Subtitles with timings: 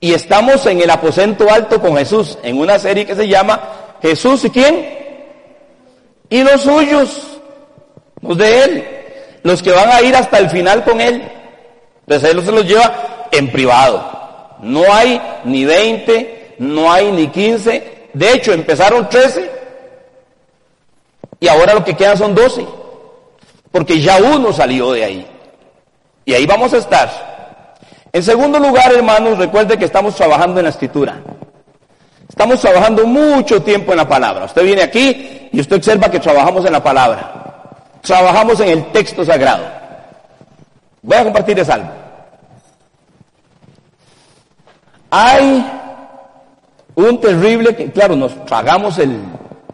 [0.00, 3.60] Y estamos en el aposento alto con Jesús, en una serie que se llama
[4.00, 4.98] Jesús y quién?
[6.30, 7.22] Y los suyos,
[8.20, 8.88] los de Él,
[9.42, 11.28] los que van a ir hasta el final con Él.
[12.06, 14.56] Entonces Él se los lleva en privado.
[14.60, 18.08] No hay ni 20, no hay ni 15.
[18.12, 19.50] De hecho, empezaron 13
[21.40, 22.66] y ahora lo que quedan son 12.
[23.70, 25.26] Porque ya uno salió de ahí.
[26.24, 27.27] Y ahí vamos a estar.
[28.18, 31.20] En segundo lugar, hermanos, recuerde que estamos trabajando en la escritura.
[32.28, 34.46] Estamos trabajando mucho tiempo en la palabra.
[34.46, 37.70] Usted viene aquí y usted observa que trabajamos en la palabra.
[38.00, 39.66] Trabajamos en el texto sagrado.
[41.00, 41.90] Voy a compartirles algo.
[45.10, 45.64] Hay
[46.96, 48.98] un terrible claro, nos tragamos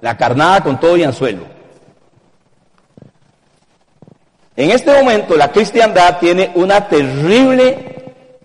[0.02, 1.44] la carnada con todo y anzuelo.
[4.54, 7.93] En este momento la cristiandad tiene una terrible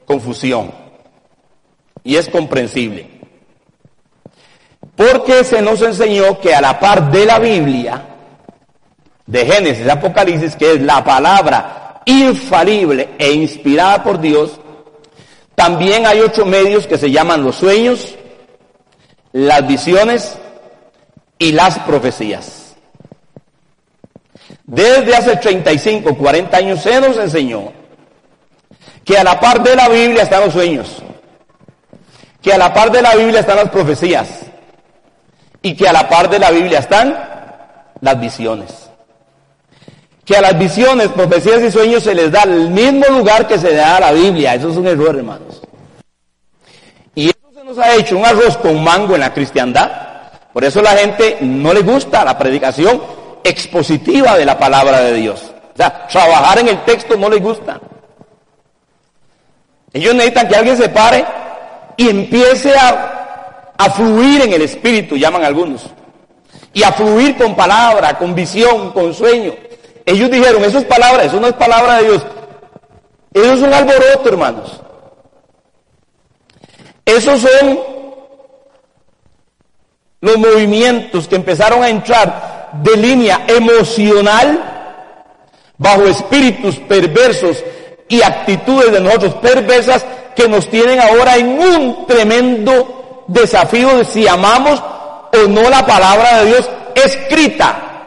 [0.10, 0.72] confusión.
[2.04, 3.08] Y es comprensible.
[4.96, 8.08] Porque se nos enseñó que a la par de la Biblia,
[9.28, 14.60] de Génesis Apocalipsis, que es la palabra infalible e inspirada por Dios,
[15.54, 18.16] también hay ocho medios que se llaman los sueños,
[19.32, 20.38] las visiones
[21.38, 22.76] y las profecías.
[24.66, 27.79] Desde hace 35, 40 años se nos enseñó
[29.10, 30.98] que a la par de la Biblia están los sueños,
[32.44, 34.30] que a la par de la Biblia están las profecías
[35.64, 37.18] y que a la par de la Biblia están
[38.02, 38.92] las visiones.
[40.24, 43.72] Que a las visiones, profecías y sueños se les da el mismo lugar que se
[43.72, 44.54] le da a la Biblia.
[44.54, 45.60] Eso es un error, hermanos.
[47.16, 49.90] Y eso se nos ha hecho un arroz con mango en la cristiandad.
[50.54, 53.02] Por eso la gente no le gusta la predicación
[53.44, 55.52] expositiva de la palabra de Dios.
[55.74, 57.80] O sea, trabajar en el texto no les gusta.
[59.94, 61.26] Ellos necesitan que alguien se pare
[61.98, 65.90] y empiece a, a fluir en el espíritu, llaman algunos.
[66.74, 69.54] Y a fluir con palabra, con visión, con sueño.
[70.06, 72.26] Ellos dijeron, eso es palabra, eso no es palabra de Dios.
[73.34, 74.82] Eso es un alboroto, hermanos.
[77.06, 77.80] Esos son
[80.22, 84.80] los movimientos que empezaron a entrar de línea emocional
[85.78, 87.64] bajo espíritus perversos
[88.10, 90.06] y actitudes de nosotros perversas
[90.36, 96.40] que nos tienen ahora en un tremendo desafío de si amamos o no la palabra
[96.40, 98.06] de Dios escrita,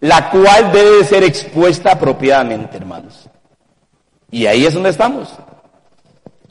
[0.00, 3.28] la cual debe de ser expuesta apropiadamente, hermanos.
[4.30, 5.28] Y ahí es donde estamos.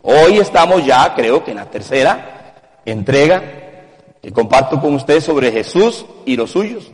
[0.01, 2.53] Hoy estamos ya, creo que en la tercera
[2.85, 3.41] entrega
[4.22, 6.91] que comparto con ustedes sobre Jesús y los suyos.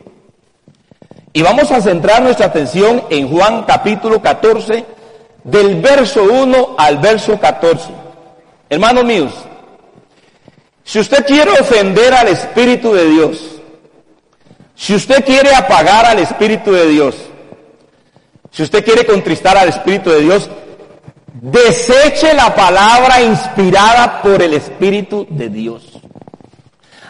[1.32, 4.86] Y vamos a centrar nuestra atención en Juan capítulo 14,
[5.46, 7.88] del verso 1 al verso 14.
[8.68, 9.32] Hermanos míos,
[10.82, 13.38] si usted quiere ofender al Espíritu de Dios,
[14.74, 17.14] si usted quiere apagar al Espíritu de Dios,
[18.50, 20.50] si usted quiere contristar al Espíritu de Dios,
[21.32, 25.84] deseche la palabra inspirada por el Espíritu de Dios.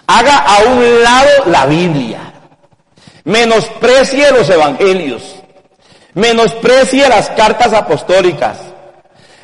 [0.06, 2.32] Haga a un lado la Biblia.
[3.24, 5.35] Menosprecie los evangelios
[6.16, 8.56] menosprecie las cartas apostólicas,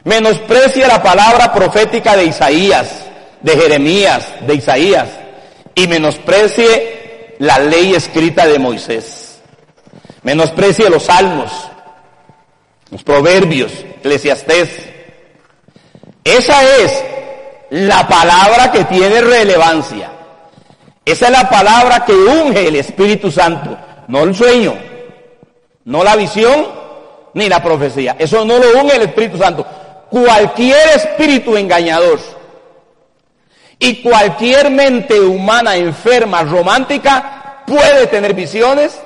[0.05, 2.89] menosprecie la palabra profética de Isaías,
[3.43, 5.09] de Jeremías, de Isaías,
[5.75, 9.43] y menosprecie la ley escrita de Moisés.
[10.23, 11.53] Menosprecie los salmos,
[12.91, 14.71] los proverbios, eclesiastés.
[16.25, 17.05] Esa es
[17.69, 20.11] la palabra que tiene relevancia.
[21.05, 23.77] Esa es la palabra que unge el Espíritu Santo,
[24.09, 24.92] no el sueño,
[25.85, 26.67] no la visión
[27.35, 28.17] ni la profecía.
[28.19, 29.65] Eso no lo une el Espíritu Santo.
[30.11, 32.21] Cualquier espíritu engañador
[33.79, 39.01] y cualquier mente humana enferma, romántica, puede tener visiones,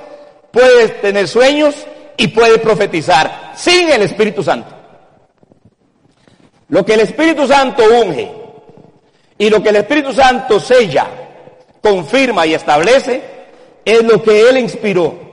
[0.51, 1.75] puede tener sueños
[2.17, 4.75] y puede profetizar sin el Espíritu Santo.
[6.69, 8.29] Lo que el Espíritu Santo unge
[9.37, 11.07] y lo que el Espíritu Santo sella,
[11.81, 13.21] confirma y establece
[13.85, 15.26] es lo que Él inspiró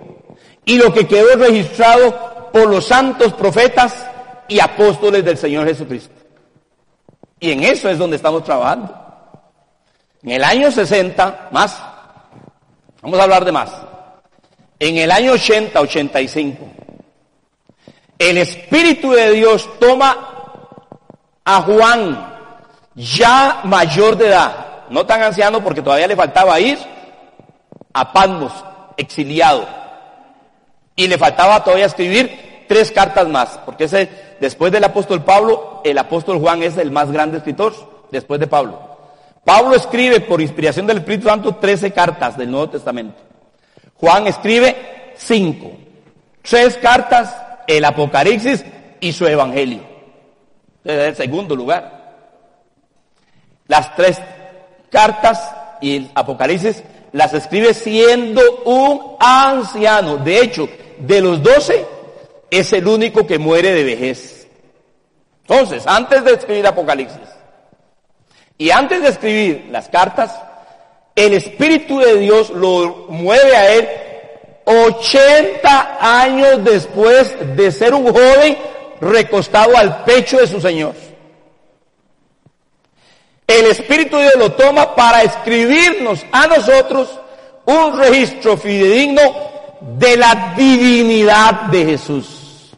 [0.65, 4.07] y lo que quedó registrado por los santos profetas
[4.49, 6.15] y apóstoles del Señor Jesucristo.
[7.41, 8.95] Y en eso es donde estamos trabajando.
[10.23, 11.83] En el año 60, más,
[13.03, 13.71] vamos a hablar de más.
[14.79, 16.67] En el año 80, 85,
[18.19, 20.61] el Espíritu de Dios toma
[21.45, 22.35] a Juan,
[22.95, 26.79] ya mayor de edad, no tan anciano porque todavía le faltaba ir
[27.93, 28.53] a Patmos,
[28.97, 29.84] exiliado
[30.97, 34.09] y le faltaba todavía escribir tres cartas más, porque ese,
[34.41, 37.75] después del apóstol Pablo, el apóstol Juan es el más grande escritor
[38.11, 38.95] después de Pablo.
[39.45, 43.21] Pablo escribe por inspiración del Espíritu Santo 13 cartas del Nuevo Testamento.
[43.97, 45.71] Juan escribe 5.
[46.43, 47.37] Tres cartas,
[47.67, 48.65] el Apocalipsis
[49.01, 49.81] y su Evangelio.
[50.85, 52.05] Es el segundo lugar.
[53.67, 54.21] Las tres
[54.91, 56.83] cartas y el Apocalipsis
[57.13, 60.19] las escribe siendo un anciano.
[60.19, 60.69] De hecho,
[60.99, 61.85] de los doce,
[62.51, 64.47] es el único que muere de vejez.
[65.47, 67.19] Entonces, antes de escribir Apocalipsis
[68.57, 70.35] y antes de escribir las cartas,
[71.15, 73.89] el Espíritu de Dios lo mueve a él
[74.65, 78.57] 80 años después de ser un joven
[79.01, 80.95] recostado al pecho de su Señor.
[83.47, 87.21] El Espíritu de Dios lo toma para escribirnos a nosotros
[87.67, 89.54] un registro fidedigno
[89.99, 92.75] de la divinidad de Jesús,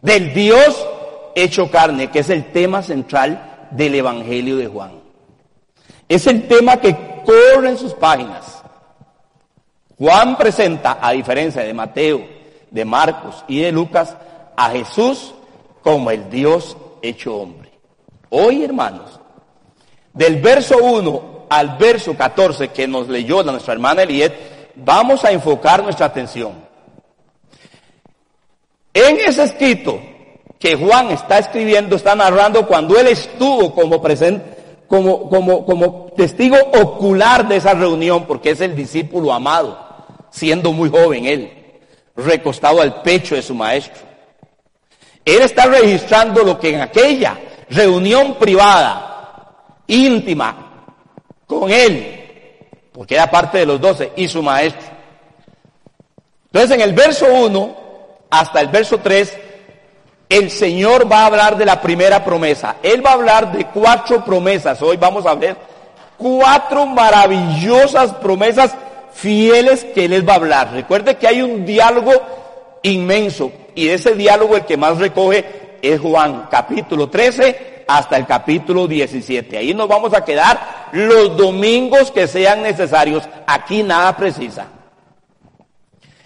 [0.00, 0.86] del Dios
[1.34, 4.92] hecho carne, que es el tema central del Evangelio de Juan.
[6.08, 8.62] Es el tema que corre en sus páginas.
[9.98, 12.26] Juan presenta, a diferencia de Mateo,
[12.70, 14.16] de Marcos y de Lucas,
[14.56, 15.34] a Jesús
[15.82, 17.70] como el Dios hecho hombre.
[18.30, 19.20] Hoy, hermanos,
[20.12, 24.32] del verso 1 al verso 14 que nos leyó nuestra hermana Eliet,
[24.76, 26.52] vamos a enfocar nuestra atención.
[28.94, 30.00] En ese escrito
[30.58, 36.56] que Juan está escribiendo, está narrando cuando él estuvo como presente, como, como, como testigo
[36.74, 39.78] ocular de esa reunión, porque es el discípulo amado,
[40.30, 41.52] siendo muy joven él,
[42.14, 44.02] recostado al pecho de su maestro.
[45.24, 47.38] Él está registrando lo que en aquella
[47.70, 49.54] reunión privada
[49.86, 50.86] íntima
[51.46, 52.21] con él,
[52.92, 54.90] porque era parte de los doce, y su maestro.
[56.46, 57.76] Entonces en el verso 1
[58.30, 59.38] hasta el verso 3,
[60.28, 62.76] el Señor va a hablar de la primera promesa.
[62.82, 64.80] Él va a hablar de cuatro promesas.
[64.80, 65.56] Hoy vamos a ver
[66.16, 68.74] cuatro maravillosas promesas
[69.12, 70.72] fieles que Él va a hablar.
[70.72, 72.12] Recuerde que hay un diálogo
[72.82, 78.26] inmenso y de ese diálogo el que más recoge es Juan, capítulo 13 hasta el
[78.26, 79.58] capítulo 17.
[79.58, 83.24] Ahí nos vamos a quedar los domingos que sean necesarios.
[83.46, 84.66] Aquí nada precisa.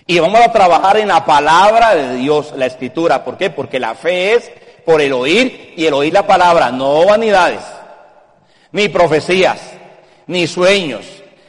[0.06, 3.24] Y vamos a trabajar en la palabra de Dios, la escritura.
[3.24, 3.50] ¿Por qué?
[3.50, 4.50] Porque la fe es
[4.84, 7.60] por el oír y el oír la palabra, no vanidades,
[8.70, 9.58] ni profecías,
[10.28, 11.04] ni sueños,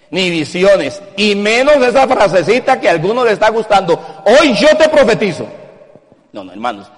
[0.10, 4.24] ni visiones, y menos esa frasecita que a algunos le está gustando.
[4.26, 5.46] Hoy yo te profetizo.
[6.32, 6.92] No, no, hermanos.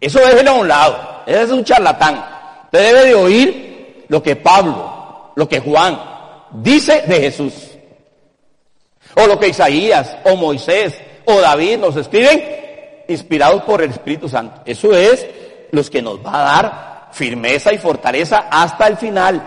[0.00, 1.22] Eso déjelo a un lado.
[1.26, 2.24] Ese es un charlatán.
[2.64, 4.97] Usted debe de oír lo que Pablo,
[5.38, 5.96] lo que Juan
[6.50, 7.54] dice de Jesús.
[9.14, 10.94] O lo que Isaías, o Moisés,
[11.26, 14.62] o David nos escriben inspirados por el Espíritu Santo.
[14.64, 15.24] Eso es
[15.70, 19.40] los que nos va a dar firmeza y fortaleza hasta el final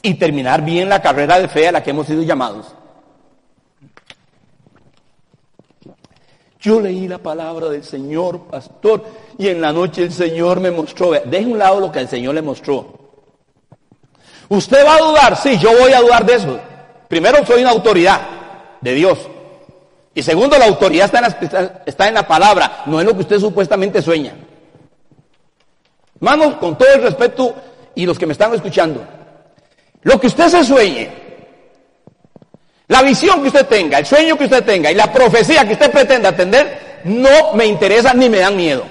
[0.00, 2.74] y terminar bien la carrera de fe a la que hemos sido llamados.
[6.60, 9.04] Yo leí la palabra del Señor, pastor,
[9.36, 11.10] y en la noche el Señor me mostró.
[11.10, 12.99] Deje un lado lo que el Señor le mostró.
[14.50, 15.36] ¿Usted va a dudar?
[15.36, 16.58] Sí, yo voy a dudar de eso.
[17.06, 18.20] Primero, soy una autoridad
[18.80, 19.18] de Dios.
[20.12, 21.08] Y segundo, la autoridad
[21.86, 24.34] está en la, palabra, no en lo que usted supuestamente sueña.
[26.16, 27.54] Hermanos, con todo el respeto
[27.94, 29.06] y los que me están escuchando,
[30.02, 31.08] lo que usted se sueñe,
[32.88, 35.92] la visión que usted tenga, el sueño que usted tenga y la profecía que usted
[35.92, 38.82] pretenda atender, no me interesa ni me dan miedo.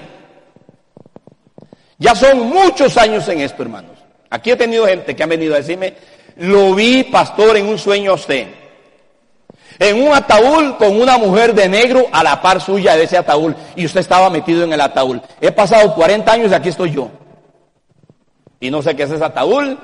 [1.98, 3.99] Ya son muchos años en esto, hermanos.
[4.30, 5.94] Aquí he tenido gente que ha venido a decirme,
[6.36, 8.46] lo vi, pastor, en un sueño a usted.
[9.78, 13.54] En un ataúd con una mujer de negro a la par suya de ese ataúd.
[13.76, 15.18] Y usted estaba metido en el ataúd.
[15.40, 17.10] He pasado 40 años y aquí estoy yo.
[18.60, 19.76] Y no sé qué es ese ataúd,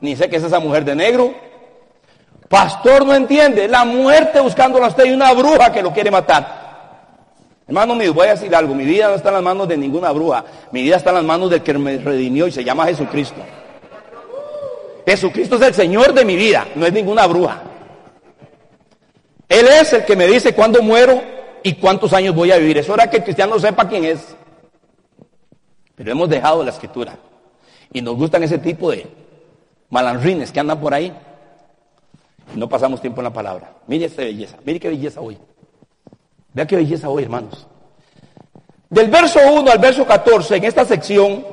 [0.00, 1.34] ni sé qué es esa mujer de negro,
[2.50, 6.58] Pastor no entiende, la muerte buscándola a usted y una bruja que lo quiere matar.
[7.68, 10.10] Hermano mío, voy a decir algo, mi vida no está en las manos de ninguna
[10.10, 13.40] bruja, mi vida está en las manos del que me redimió y se llama Jesucristo.
[15.10, 17.60] Jesucristo es el Señor de mi vida, no es ninguna bruja.
[19.48, 21.20] Él es el que me dice cuándo muero
[21.64, 22.78] y cuántos años voy a vivir.
[22.78, 24.36] Es hora que el cristiano sepa quién es.
[25.96, 27.18] Pero hemos dejado la escritura.
[27.92, 29.04] Y nos gustan ese tipo de
[29.88, 31.12] malanrines que andan por ahí.
[32.54, 33.72] No pasamos tiempo en la palabra.
[33.88, 34.58] Mire esta belleza.
[34.64, 35.36] Mire qué belleza hoy.
[36.54, 37.66] Vea qué belleza hoy, hermanos.
[38.88, 41.44] Del verso 1 al verso 14, en esta sección,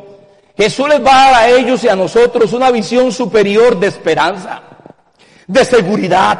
[0.58, 4.62] Jesús les va a dar a ellos y a nosotros una visión superior de esperanza,
[5.46, 6.40] de seguridad,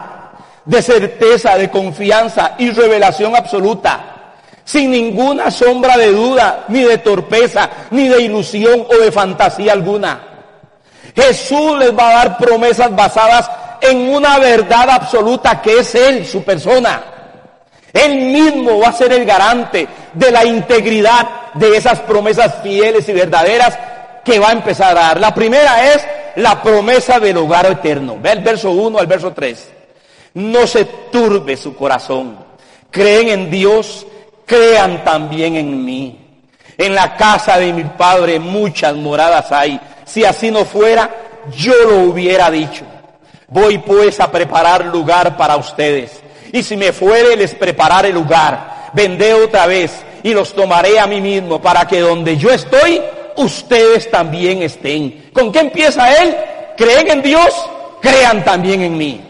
[0.66, 4.34] de certeza, de confianza y revelación absoluta,
[4.66, 10.20] sin ninguna sombra de duda, ni de torpeza, ni de ilusión o de fantasía alguna.
[11.16, 13.50] Jesús les va a dar promesas basadas
[13.82, 17.04] en una verdad absoluta que es Él, su persona.
[17.94, 23.14] Él mismo va a ser el garante de la integridad de esas promesas fieles y
[23.14, 23.78] verdaderas
[24.28, 25.20] que va a empezar a dar.
[25.22, 26.06] La primera es
[26.36, 28.18] la promesa del hogar eterno.
[28.22, 29.70] Ve el verso 1 al verso 3.
[30.34, 32.38] No se turbe su corazón.
[32.92, 34.06] Creen en Dios,
[34.46, 36.42] crean también en mí.
[36.78, 39.80] En la casa de mi Padre muchas moradas hay.
[40.04, 41.10] Si así no fuera,
[41.56, 42.84] yo lo hubiera dicho.
[43.48, 46.22] Voy pues a preparar lugar para ustedes.
[46.52, 48.90] Y si me fuere, les prepararé lugar.
[48.92, 53.02] Vendré otra vez y los tomaré a mí mismo para que donde yo estoy,
[53.38, 55.30] ustedes también estén.
[55.34, 56.36] ¿Con qué empieza él?
[56.76, 57.70] Creen en Dios,
[58.02, 59.22] crean también en mí.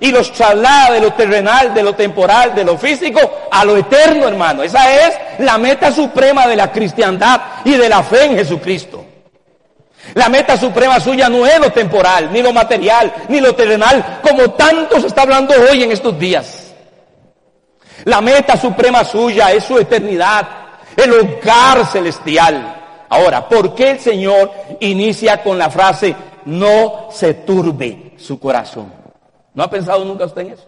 [0.00, 4.28] Y los traslada de lo terrenal, de lo temporal, de lo físico a lo eterno,
[4.28, 4.62] hermano.
[4.62, 9.04] Esa es la meta suprema de la cristiandad y de la fe en Jesucristo.
[10.14, 14.52] La meta suprema suya no es lo temporal, ni lo material, ni lo terrenal, como
[14.52, 16.72] tanto se está hablando hoy en estos días.
[18.04, 20.46] La meta suprema suya es su eternidad,
[20.96, 22.77] el hogar celestial.
[23.08, 24.50] Ahora, ¿por qué el Señor
[24.80, 28.92] inicia con la frase, no se turbe su corazón?
[29.54, 30.66] ¿No ha pensado nunca usted en eso?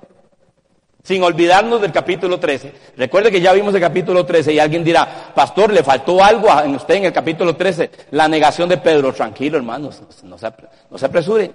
[1.02, 2.72] Sin olvidarnos del capítulo 13.
[2.96, 6.64] Recuerde que ya vimos el capítulo 13 y alguien dirá, pastor, le faltó algo a
[6.64, 9.12] usted en el capítulo 13, la negación de Pedro.
[9.12, 11.52] Tranquilo, hermanos, no se, apresure.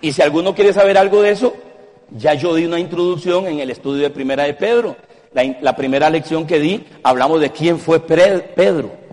[0.00, 1.54] Y si alguno quiere saber algo de eso,
[2.10, 4.96] ya yo di una introducción en el estudio de Primera de Pedro.
[5.32, 9.05] La, la primera lección que di, hablamos de quién fue Pedro.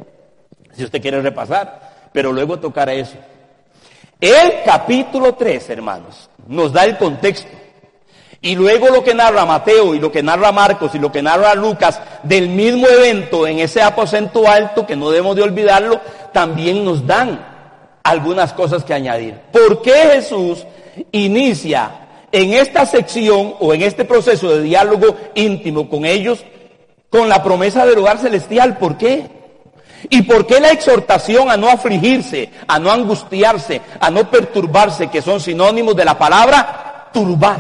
[0.76, 3.16] Si usted quiere repasar, pero luego tocará eso.
[4.20, 7.52] El capítulo 3, hermanos, nos da el contexto
[8.42, 11.56] y luego lo que narra Mateo y lo que narra Marcos y lo que narra
[11.56, 16.02] Lucas del mismo evento en ese aposento alto, que no debemos de olvidarlo,
[16.34, 17.40] también nos dan
[18.04, 19.36] algunas cosas que añadir.
[19.52, 20.66] ¿Por qué Jesús
[21.14, 21.92] inicia
[22.34, 26.44] en esta sección o en este proceso de diálogo íntimo con ellos
[27.10, 28.78] con la promesa del hogar celestial?
[28.78, 29.43] ¿Por qué?
[30.10, 35.22] ¿Y por qué la exhortación a no afligirse, a no angustiarse, a no perturbarse, que
[35.22, 37.60] son sinónimos de la palabra turbar?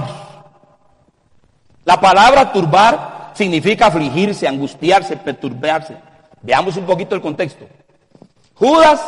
[1.85, 5.95] La palabra turbar significa afligirse, angustiarse, perturbarse.
[6.41, 7.65] Veamos un poquito el contexto.
[8.55, 9.01] Judas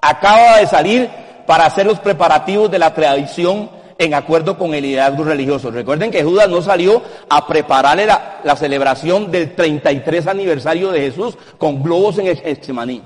[0.00, 1.10] acaba de salir
[1.46, 3.70] para hacer los preparativos de la tradición
[4.00, 5.70] en acuerdo con el liderazgo religioso.
[5.70, 11.82] Recuerden que Judas no salió a prepararle la, celebración del 33 aniversario de Jesús con
[11.82, 13.02] globos en Getsemaní.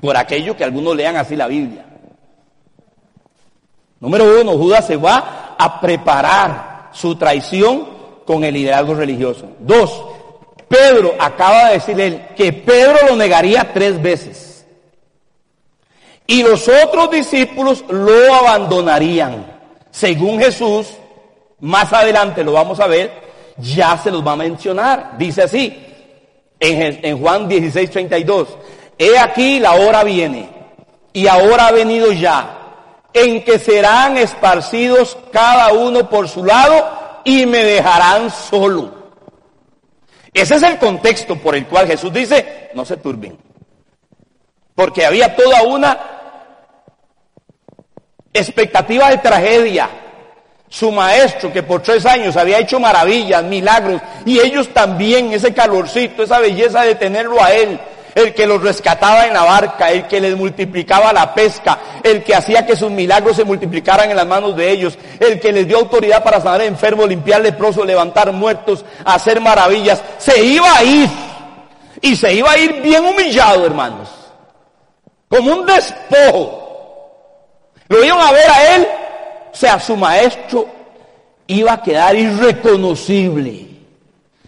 [0.00, 1.86] Por aquello que algunos lean así la Biblia.
[4.00, 7.86] Número uno, Judas se va a preparar su traición
[8.26, 9.46] con el liderazgo religioso.
[9.60, 10.04] Dos,
[10.66, 14.51] Pedro acaba de decirle que Pedro lo negaría tres veces.
[16.32, 19.60] Y los otros discípulos lo abandonarían.
[19.90, 20.86] Según Jesús,
[21.60, 23.12] más adelante lo vamos a ver,
[23.58, 25.18] ya se los va a mencionar.
[25.18, 25.84] Dice así,
[26.58, 28.48] en, Juan 16, 32,
[28.96, 30.48] he aquí la hora viene,
[31.12, 32.60] y ahora ha venido ya
[33.12, 38.90] en que serán esparcidos cada uno por su lado y me dejarán solo.
[40.32, 43.36] Ese es el contexto por el cual Jesús dice, no se turben.
[44.74, 46.21] Porque había toda una
[48.32, 49.88] expectativa de tragedia.
[50.68, 56.22] Su maestro, que por tres años había hecho maravillas, milagros, y ellos también, ese calorcito,
[56.22, 57.78] esa belleza de tenerlo a él,
[58.14, 62.34] el que los rescataba en la barca, el que les multiplicaba la pesca, el que
[62.34, 65.78] hacía que sus milagros se multiplicaran en las manos de ellos, el que les dio
[65.78, 71.08] autoridad para sanar enfermos, limpiar leprosos, levantar muertos, hacer maravillas, se iba a ir.
[72.00, 74.08] Y se iba a ir bien humillado, hermanos.
[75.28, 76.61] Como un despojo.
[77.92, 78.88] Lo iban a ver a él,
[79.52, 80.66] o sea, su maestro
[81.46, 83.66] iba a quedar irreconocible.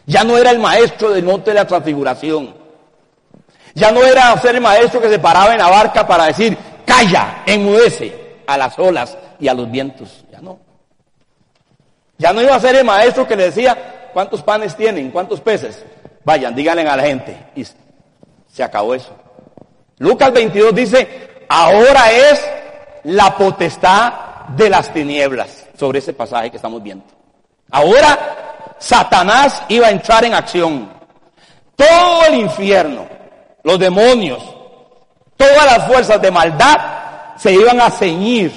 [0.06, 2.54] Ya no era el maestro del monte de la transfiguración.
[3.74, 7.42] Ya no era ser el maestro que se paraba en la barca para decir, calla,
[7.44, 10.24] enmudece a las olas y a los vientos.
[10.32, 10.58] Ya no.
[12.16, 15.10] Ya no iba a ser el maestro que le decía, ¿cuántos panes tienen?
[15.10, 15.84] ¿Cuántos peces?
[16.24, 17.36] Vayan, díganle a la gente.
[17.54, 17.66] Y
[18.50, 19.14] se acabó eso.
[19.98, 22.63] Lucas 22 dice, ahora es
[23.04, 24.12] la potestad
[24.48, 27.04] de las tinieblas sobre ese pasaje que estamos viendo.
[27.70, 30.92] Ahora Satanás iba a entrar en acción.
[31.76, 33.14] Todo el infierno
[33.64, 34.42] los demonios,
[35.36, 38.52] todas las fuerzas de maldad se iban a ceñir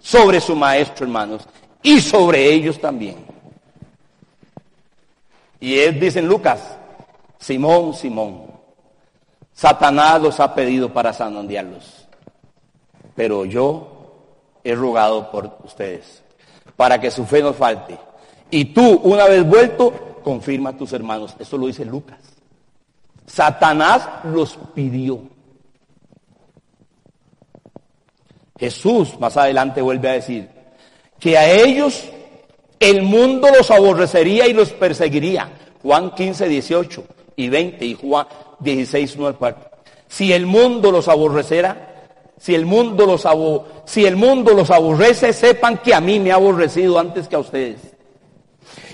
[0.00, 1.46] sobre su maestro, hermanos,
[1.82, 3.16] y sobre ellos también.
[5.60, 6.78] Y él dice en Lucas,
[7.38, 8.50] Simón, Simón,
[9.52, 11.99] Satanás los ha pedido para sanondearlos.
[13.20, 13.86] Pero yo
[14.64, 16.22] he rogado por ustedes,
[16.74, 17.98] para que su fe no falte.
[18.50, 21.36] Y tú, una vez vuelto, confirma a tus hermanos.
[21.38, 22.18] Esto lo dice Lucas.
[23.26, 25.20] Satanás los pidió.
[28.58, 30.48] Jesús más adelante vuelve a decir
[31.18, 32.02] que a ellos
[32.78, 35.52] el mundo los aborrecería y los perseguiría.
[35.82, 37.04] Juan 15, 18
[37.36, 38.26] y 20 y Juan
[38.60, 39.70] 16, 1 al 4.
[40.08, 41.89] Si el mundo los aborrecerá,
[42.40, 43.26] si el mundo los,
[44.70, 47.82] aborrece, sepan que a mí me ha aborrecido antes que a ustedes.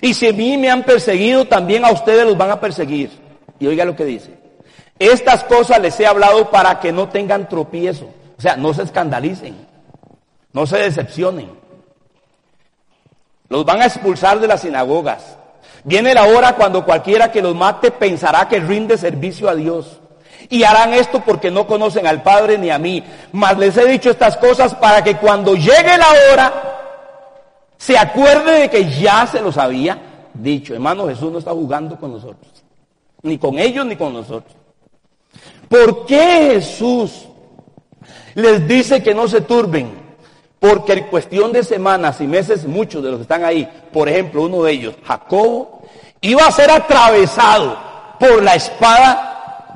[0.01, 3.09] Y si a mí me han perseguido, también a ustedes los van a perseguir.
[3.61, 4.37] Y oiga lo que dice.
[4.99, 8.07] Estas cosas les he hablado para que no tengan tropiezo.
[8.37, 9.55] O sea, no se escandalicen,
[10.53, 11.51] no se decepcionen.
[13.49, 15.39] Los van a expulsar de las sinagogas.
[15.85, 20.01] Viene la hora cuando cualquiera que los mate pensará que rinde servicio a Dios.
[20.49, 23.03] Y harán esto porque no conocen al Padre ni a mí.
[23.33, 26.53] Mas les he dicho estas cosas para que cuando llegue la hora
[27.77, 29.99] se acuerde de que ya se los había
[30.35, 30.75] dicho.
[30.75, 32.65] Hermano, Jesús no está jugando con nosotros.
[33.23, 34.57] Ni con ellos ni con nosotros.
[35.69, 37.27] ¿Por qué Jesús
[38.37, 39.91] les dice que no se turben,
[40.61, 44.43] porque en cuestión de semanas y meses, muchos de los que están ahí, por ejemplo,
[44.43, 45.83] uno de ellos, Jacobo,
[46.21, 47.79] iba a ser atravesado
[48.21, 49.26] por la espada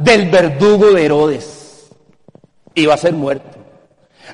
[0.00, 1.90] del verdugo de Herodes.
[2.74, 3.58] Iba a ser muerto.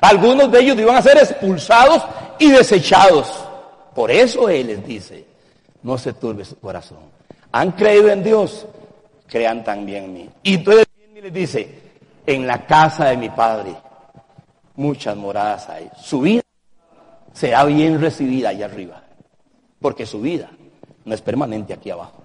[0.01, 2.03] Algunos de ellos iban a ser expulsados
[2.39, 3.31] y desechados.
[3.95, 5.25] Por eso Él les dice,
[5.83, 6.99] no se turbe su corazón.
[7.51, 8.67] Han creído en Dios,
[9.27, 10.29] crean también en mí.
[10.43, 10.85] Y entonces
[11.21, 11.81] les dice,
[12.25, 13.75] en la casa de mi Padre
[14.75, 15.89] muchas moradas hay.
[15.99, 16.43] Su vida
[17.33, 19.03] será bien recibida allá arriba,
[19.81, 20.49] porque su vida
[21.05, 22.23] no es permanente aquí abajo.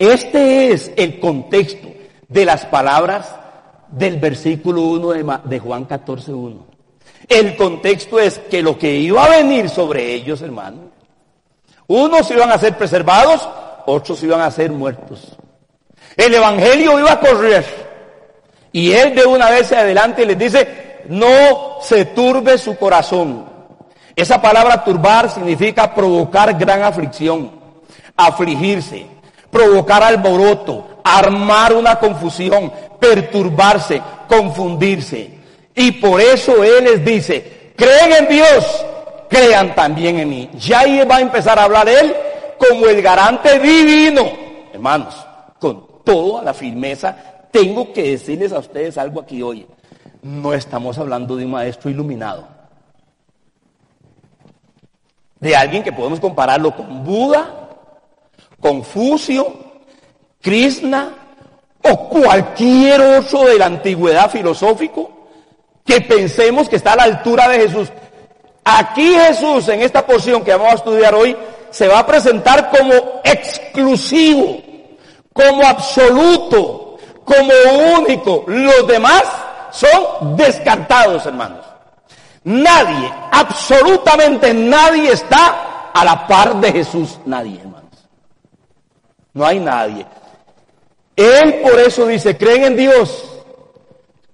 [0.00, 1.86] Este es el contexto
[2.26, 3.34] de las palabras
[3.90, 6.66] del versículo 1 de, Juan 14, 1.
[7.28, 10.84] El contexto es que lo que iba a venir sobre ellos, hermano,
[11.86, 13.46] unos iban a ser preservados,
[13.84, 15.36] otros iban a ser muertos.
[16.16, 17.66] El Evangelio iba a correr
[18.72, 23.44] y él de una vez adelante les dice, no se turbe su corazón.
[24.16, 27.50] Esa palabra turbar significa provocar gran aflicción,
[28.16, 29.19] afligirse,
[29.50, 35.38] provocar alboroto, armar una confusión, perturbarse, confundirse.
[35.74, 38.84] Y por eso Él les dice, creen en Dios,
[39.28, 40.50] crean también en mí.
[40.58, 42.14] Ya ahí va a empezar a hablar Él
[42.58, 44.30] como el garante divino,
[44.72, 45.14] hermanos,
[45.58, 49.66] con toda la firmeza tengo que decirles a ustedes algo aquí hoy.
[50.22, 52.46] No estamos hablando de un maestro iluminado.
[55.40, 57.59] De alguien que podemos compararlo con Buda,
[58.60, 59.54] Confucio,
[60.40, 61.10] Krishna
[61.82, 65.10] o cualquier otro de la antigüedad filosófico
[65.84, 67.88] que pensemos que está a la altura de Jesús.
[68.64, 71.36] Aquí Jesús, en esta porción que vamos a estudiar hoy,
[71.70, 74.58] se va a presentar como exclusivo,
[75.32, 77.52] como absoluto, como
[77.98, 78.44] único.
[78.46, 79.22] Los demás
[79.70, 81.64] son descartados, hermanos.
[82.44, 87.18] Nadie, absolutamente nadie está a la par de Jesús.
[87.26, 87.79] Nadie, hermanos.
[89.34, 90.06] No hay nadie.
[91.16, 93.44] Él por eso dice, creen en Dios,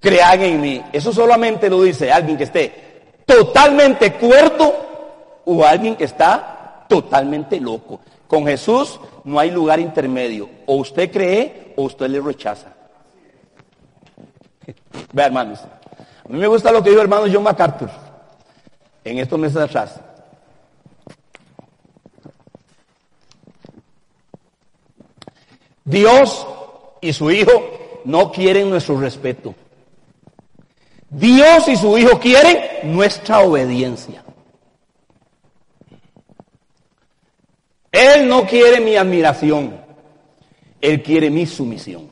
[0.01, 0.83] crean en mí.
[0.93, 2.87] Eso solamente lo dice alguien que esté
[3.27, 8.01] totalmente cuerdo o alguien que está totalmente loco.
[8.27, 10.49] Con Jesús no hay lugar intermedio.
[10.67, 12.69] O usted cree o usted le rechaza.
[15.13, 15.61] Vea, hermanos.
[16.25, 17.91] A mí me gusta lo que dijo hermano John MacArthur
[19.05, 20.01] en estos meses atrás.
[25.87, 26.47] Dios
[27.01, 27.53] y su Hijo
[28.05, 29.55] no quieren nuestro respeto.
[31.09, 34.25] Dios y su Hijo quieren nuestra obediencia.
[37.93, 39.81] Él no quiere mi admiración,
[40.81, 42.11] Él quiere mi sumisión.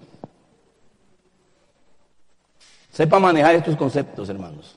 [2.90, 4.76] Sepa manejar estos conceptos, hermanos.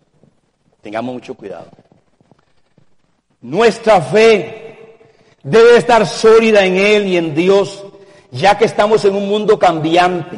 [0.82, 1.70] Tengamos mucho cuidado.
[3.42, 4.98] Nuestra fe
[5.44, 7.86] debe estar sólida en Él y en Dios,
[8.32, 10.38] ya que estamos en un mundo cambiante,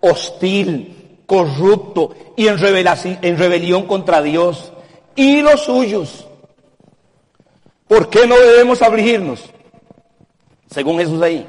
[0.00, 2.56] hostil, corrupto y en,
[3.22, 4.72] en rebelión contra Dios
[5.16, 6.26] y los suyos.
[7.88, 9.44] ¿Por qué no debemos afligirnos?
[10.70, 11.46] Según Jesús ahí.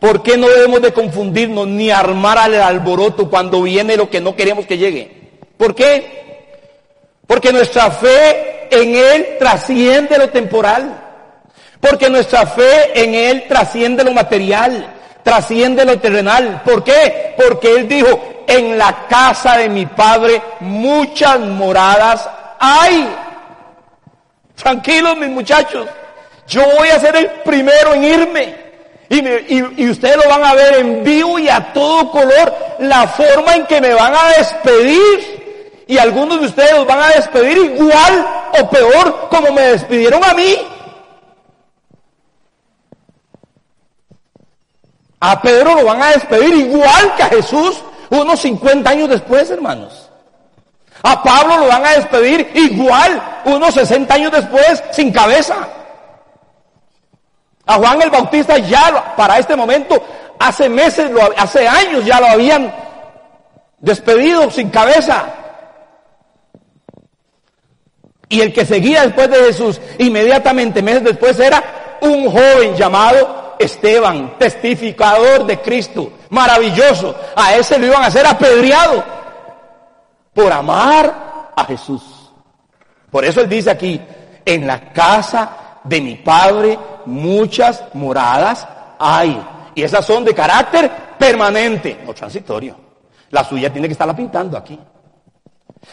[0.00, 4.36] ¿Por qué no debemos de confundirnos ni armar al alboroto cuando viene lo que no
[4.36, 5.38] queremos que llegue?
[5.56, 6.50] ¿Por qué?
[7.26, 11.02] Porque nuestra fe en Él trasciende lo temporal.
[11.80, 14.95] Porque nuestra fe en Él trasciende lo material.
[15.26, 16.62] Trasciende lo terrenal.
[16.64, 17.34] ¿Por qué?
[17.36, 22.28] Porque Él dijo, en la casa de mi Padre muchas moradas
[22.60, 23.12] hay.
[24.54, 25.88] Tranquilos mis muchachos,
[26.46, 28.66] yo voy a ser el primero en irme.
[29.08, 29.18] Y,
[29.82, 33.66] y, ustedes lo van a ver en vivo y a todo color, la forma en
[33.66, 35.84] que me van a despedir.
[35.88, 38.26] Y algunos de ustedes los van a despedir igual
[38.60, 40.56] o peor como me despidieron a mí.
[45.20, 50.10] A Pedro lo van a despedir igual que a Jesús unos 50 años después, hermanos.
[51.02, 55.68] A Pablo lo van a despedir igual unos 60 años después, sin cabeza.
[57.66, 60.02] A Juan el Bautista ya para este momento,
[60.38, 62.72] hace meses, hace años ya lo habían
[63.78, 65.24] despedido sin cabeza.
[68.28, 71.62] Y el que seguía después de Jesús, inmediatamente meses después, era
[72.00, 77.14] un joven llamado Esteban, testificador de Cristo, maravilloso.
[77.34, 79.02] A ese lo iban a hacer apedreado
[80.32, 82.02] por amar a Jesús.
[83.10, 84.00] Por eso él dice aquí,
[84.44, 88.66] en la casa de mi Padre muchas moradas
[88.98, 89.42] hay.
[89.74, 92.76] Y esas son de carácter permanente, no transitorio.
[93.30, 94.78] La suya tiene que estarla pintando aquí.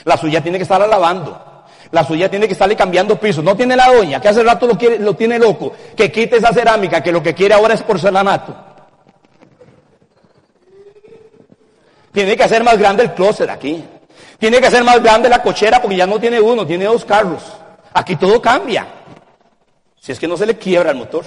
[0.05, 1.52] La suya tiene que estarla lavando.
[1.93, 3.43] La suya tiene que estarle cambiando pisos.
[3.43, 7.03] No tiene la doña, que hace rato lo, lo tiene loco, que quite esa cerámica,
[7.03, 8.55] que lo que quiere ahora es porcelanato.
[12.11, 13.85] Tiene que hacer más grande el closet aquí.
[14.39, 17.43] Tiene que hacer más grande la cochera porque ya no tiene uno, tiene dos carros.
[17.93, 18.87] Aquí todo cambia.
[20.01, 21.25] Si es que no se le quiebra el motor.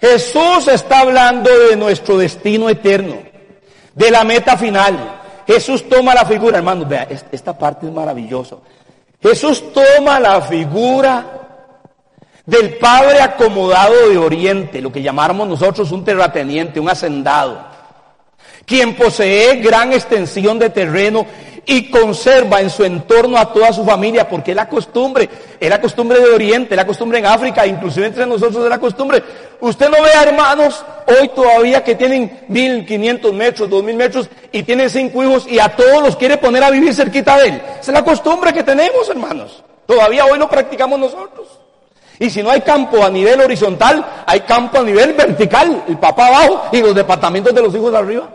[0.00, 3.18] Jesús está hablando de nuestro destino eterno,
[3.94, 5.20] de la meta final.
[5.46, 8.56] Jesús toma la figura, hermanos, vea, esta parte es maravillosa.
[9.22, 11.44] Jesús toma la figura
[12.46, 17.64] del Padre acomodado de Oriente, lo que llamáramos nosotros un terrateniente, un hacendado,
[18.66, 21.26] quien posee gran extensión de terreno
[21.66, 25.80] y conserva en su entorno a toda su familia, porque es la costumbre, es la
[25.80, 29.22] costumbre de Oriente, es la costumbre en África, inclusive entre nosotros es la costumbre.
[29.60, 34.28] Usted no ve a hermanos hoy todavía que tienen mil quinientos metros, dos mil metros
[34.52, 37.62] y tienen cinco hijos y a todos los quiere poner a vivir cerquita de él.
[37.80, 39.62] Esa es la costumbre que tenemos, hermanos.
[39.86, 41.48] Todavía hoy lo practicamos nosotros.
[42.18, 46.28] Y si no hay campo a nivel horizontal, hay campo a nivel vertical, el papá
[46.28, 48.28] abajo y los departamentos de los hijos arriba.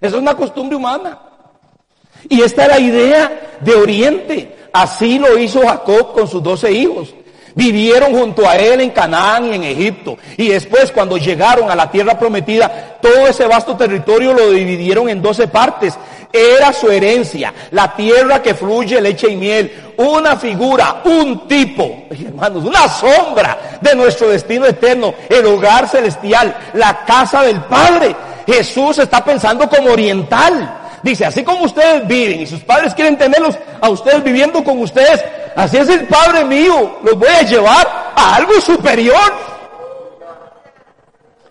[0.00, 1.18] Eso es una costumbre humana.
[2.28, 4.56] Y esta era la idea de Oriente.
[4.72, 7.14] Así lo hizo Jacob con sus doce hijos.
[7.56, 10.18] Vivieron junto a él en Canaán y en Egipto.
[10.36, 15.22] Y después cuando llegaron a la tierra prometida, todo ese vasto territorio lo dividieron en
[15.22, 15.96] doce partes.
[16.32, 19.92] Era su herencia, la tierra que fluye leche y miel.
[19.98, 27.04] Una figura, un tipo, hermanos, una sombra de nuestro destino eterno, el hogar celestial, la
[27.04, 28.16] casa del Padre.
[28.44, 30.80] Jesús está pensando como oriental.
[31.04, 35.22] Dice, así como ustedes viven y sus padres quieren tenerlos a ustedes viviendo con ustedes,
[35.54, 39.53] así es el Padre mío, los voy a llevar a algo superior.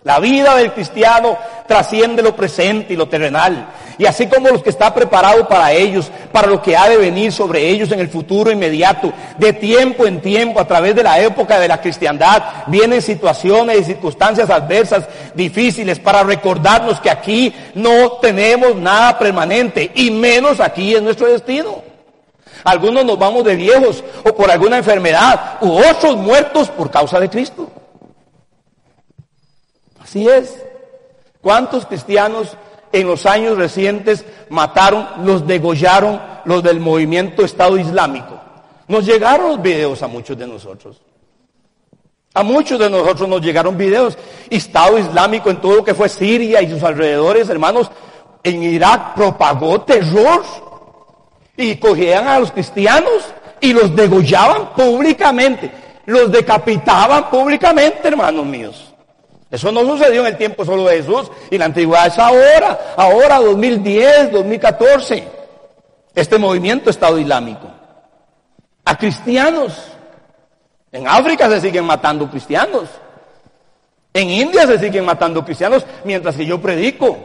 [0.04, 3.68] La vida del cristiano trasciende lo presente y lo terrenal.
[3.96, 7.32] Y así como los que está preparado para ellos, para lo que ha de venir
[7.32, 11.58] sobre ellos en el futuro inmediato, de tiempo en tiempo, a través de la época
[11.58, 18.76] de la cristiandad, vienen situaciones y circunstancias adversas, difíciles, para recordarnos que aquí no tenemos
[18.76, 21.82] nada permanente, y menos aquí es nuestro destino.
[22.64, 27.30] Algunos nos vamos de viejos o por alguna enfermedad, u otros muertos por causa de
[27.30, 27.70] Cristo.
[30.14, 30.64] Así es.
[31.40, 32.56] ¿Cuántos cristianos
[32.92, 38.40] en los años recientes mataron, los degollaron los del movimiento Estado Islámico?
[38.86, 41.02] Nos llegaron los videos a muchos de nosotros.
[42.32, 44.16] A muchos de nosotros nos llegaron videos.
[44.48, 47.90] Estado Islámico en todo lo que fue Siria y sus alrededores, hermanos,
[48.44, 50.44] en Irak propagó terror.
[51.56, 55.72] Y cogían a los cristianos y los degollaban públicamente.
[56.06, 58.93] Los decapitaban públicamente, hermanos míos.
[59.54, 63.38] Eso no sucedió en el tiempo solo de Jesús y la antigüedad es ahora, ahora
[63.38, 65.28] 2010, 2014.
[66.12, 67.68] Este movimiento Estado Islámico.
[68.84, 69.80] A cristianos.
[70.90, 72.88] En África se siguen matando cristianos.
[74.12, 77.16] En India se siguen matando cristianos mientras que yo predico.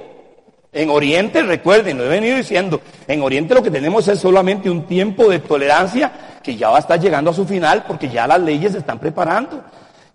[0.71, 4.85] En Oriente, recuerden, lo he venido diciendo, en Oriente lo que tenemos es solamente un
[4.85, 6.11] tiempo de tolerancia
[6.43, 8.99] que ya va a estar llegando a su final porque ya las leyes se están
[8.99, 9.63] preparando.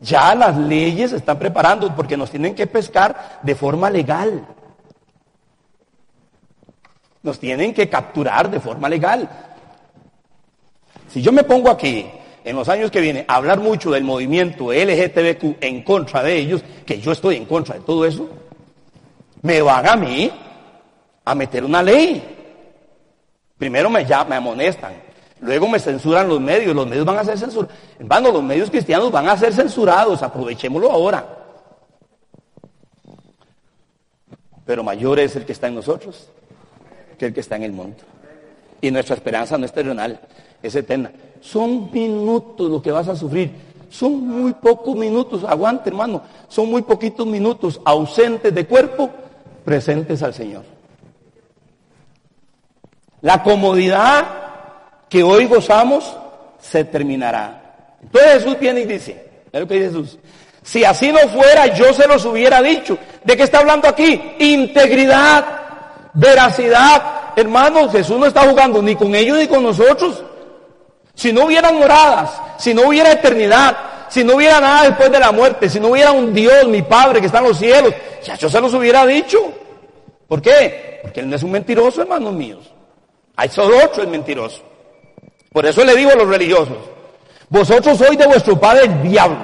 [0.05, 4.47] Ya las leyes se están preparando porque nos tienen que pescar de forma legal.
[7.23, 9.27] Nos tienen que capturar de forma legal.
[11.09, 12.07] Si yo me pongo aquí
[12.45, 17.01] en los años que vienen, hablar mucho del movimiento LGTBQ en contra de ellos, que
[17.01, 18.29] yo estoy en contra de todo eso,
[19.41, 20.31] me van a mí
[21.25, 22.23] a meter una ley.
[23.57, 24.93] Primero me, ya, me amonestan,
[25.45, 27.77] luego me censuran los medios, los medios van a ser censurados.
[27.99, 31.27] Hermano, los medios cristianos van a ser censurados, aprovechémoslo ahora.
[34.65, 36.29] Pero mayor es el que está en nosotros
[37.19, 37.99] que el que está en el mundo.
[38.81, 40.21] Y nuestra esperanza no es terrenal,
[40.63, 41.13] es eterna.
[41.41, 43.53] Son minutos lo que vas a sufrir.
[43.91, 49.09] Son muy pocos minutos, aguante hermano, son muy poquitos minutos ausentes de cuerpo,
[49.65, 50.65] presentes al Señor.
[53.21, 54.44] La comodidad
[55.15, 56.13] que hoy gozamos
[56.59, 57.77] se terminará.
[58.03, 60.19] Entonces Jesús viene y dice, dice Jesús,
[60.61, 62.99] si así no fuera, yo se los hubiera dicho.
[63.23, 64.21] ¿De qué está hablando aquí?
[64.41, 65.45] Integridad,
[66.15, 67.31] veracidad.
[67.37, 70.21] Hermanos, Jesús no está jugando ni con ellos ni con nosotros.
[71.15, 73.77] Si no hubieran moradas, si no hubiera eternidad,
[74.09, 77.21] si no hubiera nada después de la muerte, si no hubiera un Dios, mi Padre
[77.21, 79.39] que está en los cielos, ya yo se los hubiera dicho.
[80.27, 80.99] ¿Por qué?
[81.03, 82.69] Porque Él no es un mentiroso, hermanos míos.
[83.37, 84.74] Hay solo otro es mentiroso.
[85.55, 86.77] Por eso le digo a los religiosos,
[87.49, 89.39] vosotros sois de vuestro padre el diablo.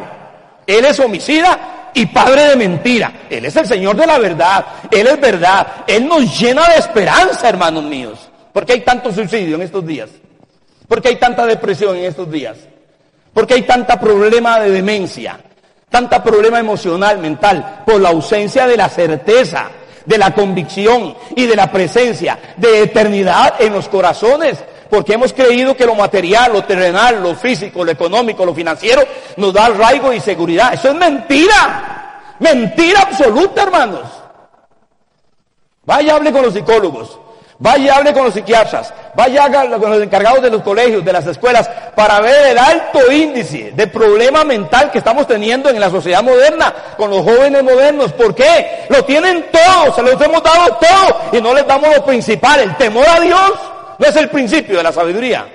[0.67, 3.27] Él es homicida y padre de mentira.
[3.31, 4.67] Él es el Señor de la verdad.
[4.91, 5.85] Él es verdad.
[5.87, 8.29] Él nos llena de esperanza, hermanos míos.
[8.53, 10.11] ¿Por qué hay tanto suicidio en estos días?
[10.89, 12.59] ¿Por qué hay tanta depresión en estos días?
[13.33, 15.39] ¿Por qué hay tanta problema de demencia?
[15.91, 19.71] Tanta problema emocional, mental, por la ausencia de la certeza
[20.05, 24.59] de la convicción y de la presencia de eternidad en los corazones.
[24.91, 29.03] Porque hemos creído que lo material, lo terrenal, lo físico, lo económico, lo financiero
[29.37, 30.75] nos da arraigo y seguridad.
[30.75, 32.35] Eso es mentira.
[32.41, 34.09] Mentira absoluta, hermanos.
[35.85, 37.19] Vaya, hable con los psicólogos.
[37.63, 41.69] Vaya, hable con los psiquiatras, vaya con los encargados de los colegios, de las escuelas,
[41.95, 46.73] para ver el alto índice de problema mental que estamos teniendo en la sociedad moderna,
[46.97, 48.15] con los jóvenes modernos.
[48.15, 48.87] ¿Por qué?
[48.89, 52.61] Lo tienen todo, se los hemos dado todo y no les damos lo principal.
[52.61, 53.53] El temor a Dios
[54.01, 55.47] no es el principio de la sabiduría.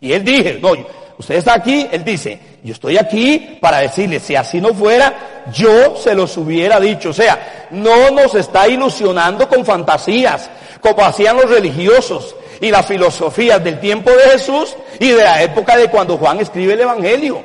[0.00, 0.72] Y él dije, no,
[1.16, 5.96] usted está aquí, él dice, yo estoy aquí para decirle, si así no fuera, yo
[5.96, 7.10] se los hubiera dicho.
[7.10, 13.62] O sea, no nos está ilusionando con fantasías como hacían los religiosos y las filosofías
[13.62, 17.40] del tiempo de Jesús y de la época de cuando Juan escribe el Evangelio.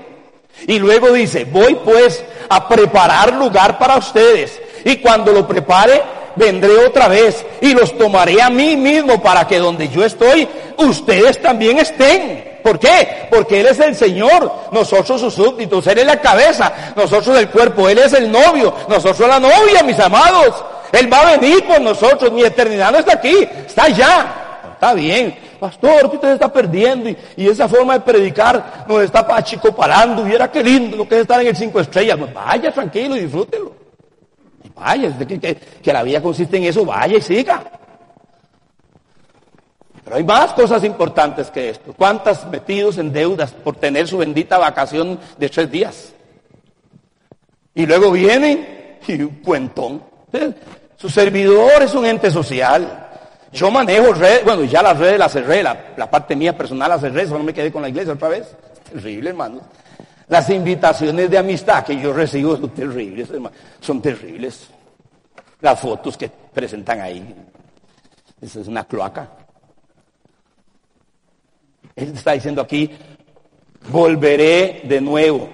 [0.65, 4.60] Y luego dice, voy pues a preparar lugar para ustedes.
[4.86, 6.01] Y cuando lo prepare,
[6.35, 11.41] vendré otra vez y los tomaré a mí mismo para que donde yo estoy, ustedes
[11.41, 12.53] también estén.
[12.63, 13.27] ¿Por qué?
[13.29, 17.89] Porque Él es el Señor, nosotros sus súbditos, Él es la cabeza, nosotros el cuerpo,
[17.89, 20.63] Él es el novio, nosotros la novia, mis amados.
[20.93, 22.31] Él va a venir por nosotros.
[22.31, 24.25] Mi eternidad no está aquí, está allá.
[24.73, 25.35] Está bien.
[25.59, 30.23] Pastor, que usted está perdiendo y, esa forma de predicar nos está parando.
[30.23, 32.17] Viera qué lindo lo que es estar en el cinco estrellas.
[32.17, 33.82] Pues vaya tranquilo y disfrútelo.
[34.75, 37.63] Vaya, que, que, que la vida consiste en eso, vaya y siga.
[40.03, 41.93] Pero hay más cosas importantes que esto.
[41.93, 46.13] ¿Cuántas metidos en deudas por tener su bendita vacación de tres días?
[47.73, 50.03] Y luego vienen y un cuentón.
[50.97, 53.09] Su servidor es un ente social.
[53.51, 57.27] Yo manejo redes, bueno, ya las redes las cerré, la, parte mía personal las cerré,
[57.27, 58.55] solo me quedé con la iglesia otra vez.
[58.91, 59.62] Terrible, hermano.
[60.27, 63.55] Las invitaciones de amistad que yo recibo son terribles, hermano.
[63.79, 64.67] Son terribles.
[65.62, 67.36] Las fotos que presentan ahí.
[68.41, 69.29] Esa es una cloaca.
[71.95, 72.89] Él está diciendo aquí,
[73.89, 75.49] volveré de nuevo.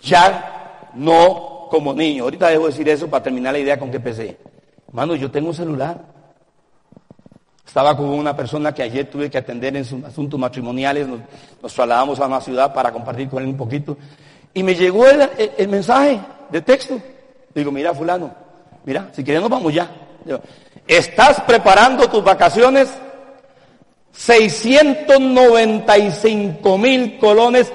[0.00, 2.24] Ya no como niño.
[2.24, 4.36] Ahorita debo decir eso para terminar la idea con que empecé.
[4.88, 6.11] Hermano, yo tengo un celular.
[7.72, 11.08] Estaba con una persona que ayer tuve que atender en sus asuntos matrimoniales.
[11.08, 11.22] Nos,
[11.72, 13.96] trasladamos a una ciudad para compartir con él un poquito.
[14.52, 17.00] Y me llegó el, mensaje de texto.
[17.54, 18.30] Digo, mira, fulano,
[18.84, 19.90] mira, si quieres nos vamos ya.
[20.86, 22.90] Estás preparando tus vacaciones
[24.12, 27.72] 695 mil colones,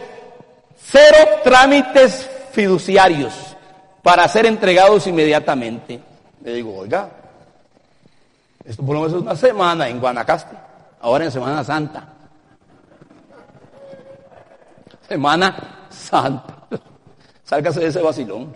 [0.80, 3.34] cero trámites fiduciarios
[4.04, 6.00] para ser entregados inmediatamente.
[6.44, 7.10] Le digo, oiga,
[8.68, 10.56] esto por lo menos es una semana en Guanacaste,
[11.00, 12.04] ahora en Semana Santa.
[15.08, 16.68] Semana Santa.
[17.46, 18.54] Sálgase de ese vacilón.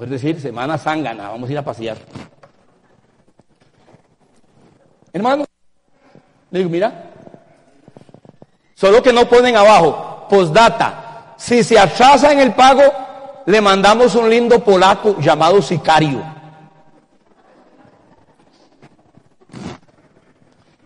[0.00, 1.98] Es decir, Semana Sangana, vamos a ir a pasear.
[5.12, 5.44] Hermano,
[6.50, 7.10] le digo, mira,
[8.74, 12.82] solo que no ponen abajo, postdata, si se atrasa en el pago,
[13.44, 16.33] le mandamos un lindo polaco llamado sicario.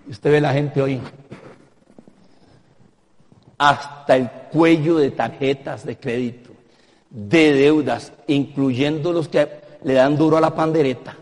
[0.09, 1.01] Usted ve la gente hoy.
[3.59, 6.51] hasta el cuello de tarjetas de crédito,
[7.11, 9.49] de deudas, incluyendo los que
[9.83, 11.16] le dan duro a la pandereta.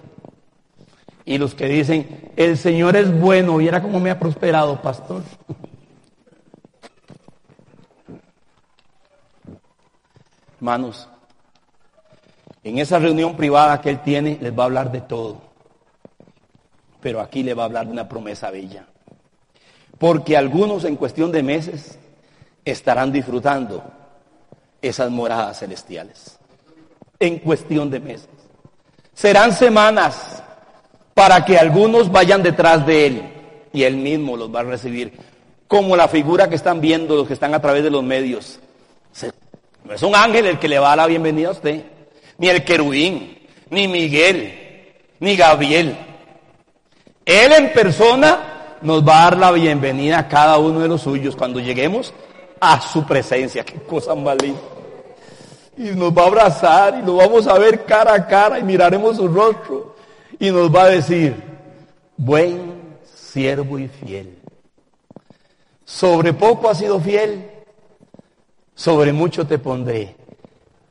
[1.24, 5.22] Y los que dicen, el Señor es bueno, viera cómo me ha prosperado, pastor.
[10.58, 11.08] Hermanos,
[12.62, 15.45] en esa reunión privada que él tiene, les va a hablar de todo.
[17.06, 18.84] Pero aquí le va a hablar de una promesa bella.
[19.96, 22.00] Porque algunos en cuestión de meses
[22.64, 23.84] estarán disfrutando
[24.82, 26.36] esas moradas celestiales.
[27.20, 28.28] En cuestión de meses.
[29.14, 30.42] Serán semanas
[31.14, 33.22] para que algunos vayan detrás de él
[33.72, 35.12] y él mismo los va a recibir.
[35.68, 38.58] Como la figura que están viendo los que están a través de los medios.
[39.84, 41.84] No es un ángel el que le va a dar la bienvenida a usted,
[42.38, 45.96] ni el querubín, ni Miguel, ni Gabriel.
[47.26, 51.34] Él en persona nos va a dar la bienvenida a cada uno de los suyos
[51.34, 52.14] cuando lleguemos
[52.60, 53.64] a su presencia.
[53.64, 54.60] Qué cosa más linda.
[55.76, 59.16] Y nos va a abrazar y lo vamos a ver cara a cara y miraremos
[59.16, 59.96] su rostro
[60.38, 61.34] y nos va a decir,
[62.16, 64.38] buen siervo y fiel.
[65.84, 67.50] Sobre poco has sido fiel,
[68.72, 70.14] sobre mucho te pondré.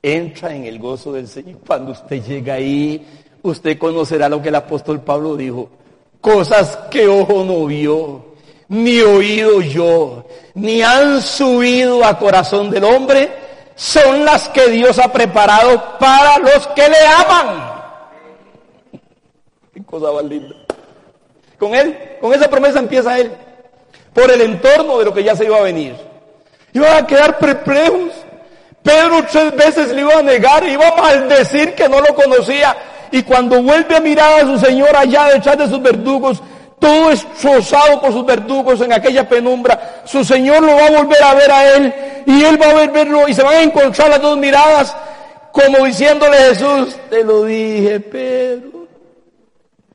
[0.04, 1.60] Entra en el gozo del Señor.
[1.66, 3.08] Cuando usted llega ahí,
[3.42, 5.70] usted conocerá lo que el apóstol Pablo dijo.
[6.26, 8.26] Cosas que ojo no vio,
[8.70, 13.30] ni oído yo, ni han subido a corazón del hombre,
[13.76, 17.74] son las que Dios ha preparado para los que le aman.
[19.72, 20.56] Qué cosa más linda.
[21.60, 23.32] Con él, con esa promesa empieza él.
[24.12, 25.96] Por el entorno de lo que ya se iba a venir.
[26.74, 28.14] Iban a quedar perplejos.
[28.82, 32.76] Pedro tres veces le iba a negar, iba a maldecir que no lo conocía.
[33.16, 36.44] Y cuando vuelve a mirar a su Señor allá detrás de sus verdugos,
[36.78, 41.34] todo destrozado por sus verdugos en aquella penumbra, su Señor lo va a volver a
[41.34, 41.94] ver a él
[42.26, 44.94] y él va a verlo y se van a encontrar las dos miradas
[45.54, 48.86] como diciéndole Jesús, te lo dije Pedro,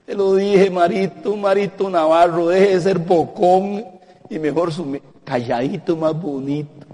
[0.07, 3.85] te lo dije Marito, Marito Navarro, deje de ser bocón
[4.31, 6.87] y mejor su calladito más bonito.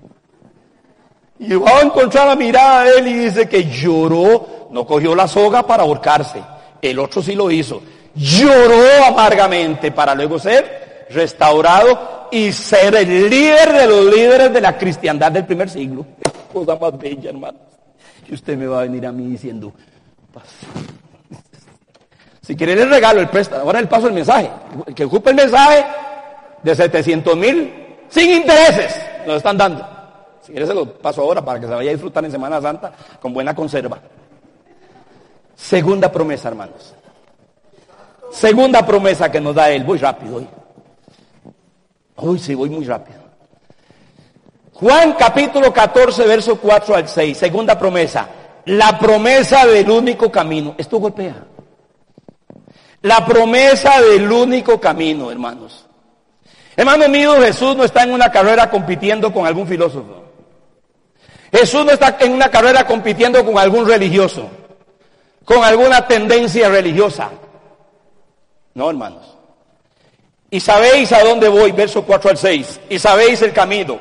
[1.38, 5.28] Y va a encontrar la mirada de él y dice que lloró, no cogió la
[5.28, 6.42] soga para ahorcarse,
[6.82, 7.82] el otro sí lo hizo
[8.16, 14.76] lloró amargamente para luego ser restaurado y ser el líder de los líderes de la
[14.76, 16.04] cristiandad del primer siglo.
[16.52, 17.60] Cosa más bella, hermanos.
[18.28, 19.72] Y usted me va a venir a mí diciendo,
[22.40, 24.50] si quiere le regalo el préstamo, ahora el paso el mensaje.
[24.86, 25.84] El que ocupe el mensaje
[26.62, 27.72] de 700 mil
[28.08, 29.86] sin intereses, nos están dando.
[30.40, 32.92] Si quiere se lo paso ahora para que se vaya a disfrutar en Semana Santa
[33.20, 33.98] con buena conserva.
[35.56, 36.94] Segunda promesa, hermanos.
[38.30, 39.82] Segunda promesa que nos da él.
[39.82, 40.48] Voy rápido hoy.
[42.16, 43.20] Hoy sí, voy muy rápido.
[44.74, 47.36] Juan capítulo 14, verso 4 al 6.
[47.36, 48.28] Segunda promesa.
[48.66, 50.74] La promesa del único camino.
[50.76, 51.46] Esto golpea.
[53.02, 55.86] La promesa del único camino, hermanos.
[56.76, 60.24] Hermano mío, Jesús no está en una carrera compitiendo con algún filósofo.
[61.50, 64.50] Jesús no está en una carrera compitiendo con algún religioso,
[65.46, 67.30] con alguna tendencia religiosa.
[68.74, 69.24] No, hermanos.
[70.50, 72.80] Y sabéis a dónde voy, verso 4 al 6.
[72.90, 73.98] Y sabéis el camino.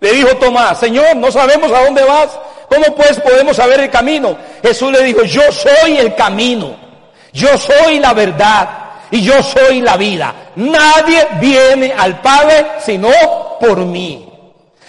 [0.00, 2.38] Le dijo Tomás, Señor, no sabemos a dónde vas.
[2.68, 4.36] ¿Cómo pues podemos saber el camino?
[4.62, 6.76] Jesús le dijo, yo soy el camino.
[7.32, 8.68] Yo soy la verdad.
[9.12, 10.34] Y yo soy la vida.
[10.56, 13.10] Nadie viene al Padre sino
[13.60, 14.26] por mí.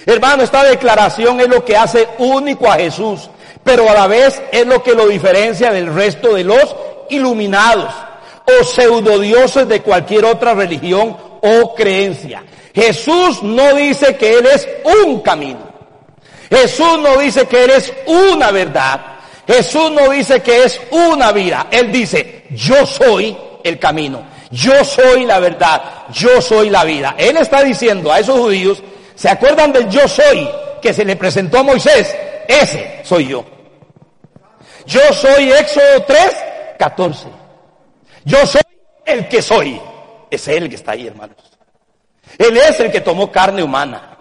[0.05, 3.29] Hermano, esta declaración es lo que hace único a Jesús.
[3.63, 6.75] Pero a la vez es lo que lo diferencia del resto de los
[7.09, 7.93] iluminados
[8.45, 12.43] o pseudodioses de cualquier otra religión o creencia.
[12.73, 14.67] Jesús no dice que Él es
[15.05, 15.59] un camino.
[16.49, 19.01] Jesús no dice que Él es una verdad.
[19.47, 21.67] Jesús no dice que es una vida.
[21.71, 24.23] Él dice, yo soy el camino.
[24.49, 25.81] Yo soy la verdad.
[26.13, 27.15] Yo soy la vida.
[27.17, 28.81] Él está diciendo a esos judíos,
[29.15, 30.47] ¿se acuerdan del yo soy
[30.81, 32.15] que se le presentó a Moisés?
[32.47, 33.45] Ese soy yo.
[34.85, 36.35] Yo soy Éxodo 3,
[36.79, 37.27] 14.
[38.25, 38.61] Yo soy
[39.05, 39.79] el que soy.
[40.29, 41.37] Es Él que está ahí, hermanos.
[42.37, 44.17] Él es el que tomó carne humana.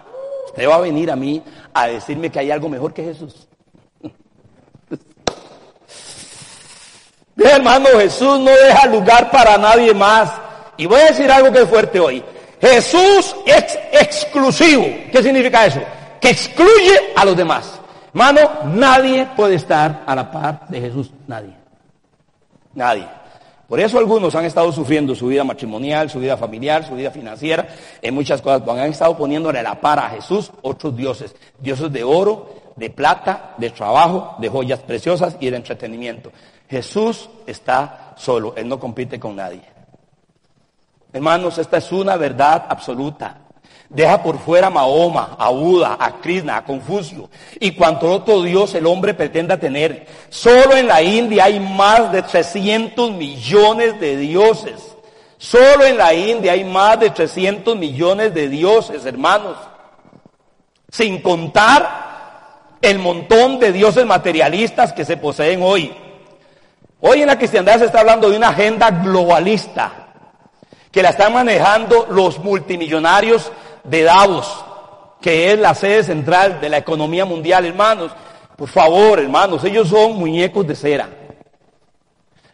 [0.47, 1.41] Usted va a venir a mí
[1.73, 3.47] a decirme que hay algo mejor que Jesús.
[7.37, 10.31] Hermano, Jesús no deja lugar para nadie más.
[10.77, 12.23] Y voy a decir algo que es fuerte hoy.
[12.59, 14.85] Jesús es exclusivo.
[15.11, 15.81] ¿Qué significa eso?
[16.19, 17.80] Que excluye a los demás.
[18.13, 21.11] Hermano, nadie puede estar a la par de Jesús.
[21.27, 21.55] Nadie.
[22.73, 23.07] Nadie.
[23.67, 27.69] Por eso algunos han estado sufriendo su vida matrimonial, su vida familiar, su vida financiera,
[28.01, 28.67] en muchas cosas.
[28.67, 31.33] Han estado poniéndole la par a Jesús otros dioses.
[31.57, 36.33] Dioses de oro, de plata, de trabajo, de joyas preciosas y de entretenimiento.
[36.69, 38.53] Jesús está solo.
[38.57, 39.61] Él no compite con nadie.
[41.13, 43.40] Hermanos, esta es una verdad absoluta.
[43.93, 47.29] Deja por fuera a Mahoma, a Buda, a Krishna, a Confucio
[47.59, 50.07] y cuanto otro Dios el hombre pretenda tener.
[50.29, 54.95] Solo en la India hay más de 300 millones de dioses.
[55.37, 59.57] Solo en la India hay más de 300 millones de dioses, hermanos.
[60.89, 65.93] Sin contar el montón de dioses materialistas que se poseen hoy.
[67.01, 70.13] Hoy en la cristiandad se está hablando de una agenda globalista
[70.91, 73.51] que la están manejando los multimillonarios
[73.83, 74.65] de Davos,
[75.21, 78.11] que es la sede central de la economía mundial, hermanos.
[78.55, 81.09] Por favor, hermanos, ellos son muñecos de cera.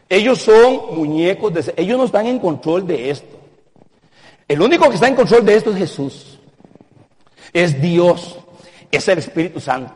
[0.08, 1.74] Ellos son muñecos de cera.
[1.80, 3.36] Ellos no están en control de esto.
[4.46, 6.38] El único que está en control de esto es Jesús.
[7.52, 8.38] Es Dios.
[8.90, 9.94] Es el Espíritu Santo.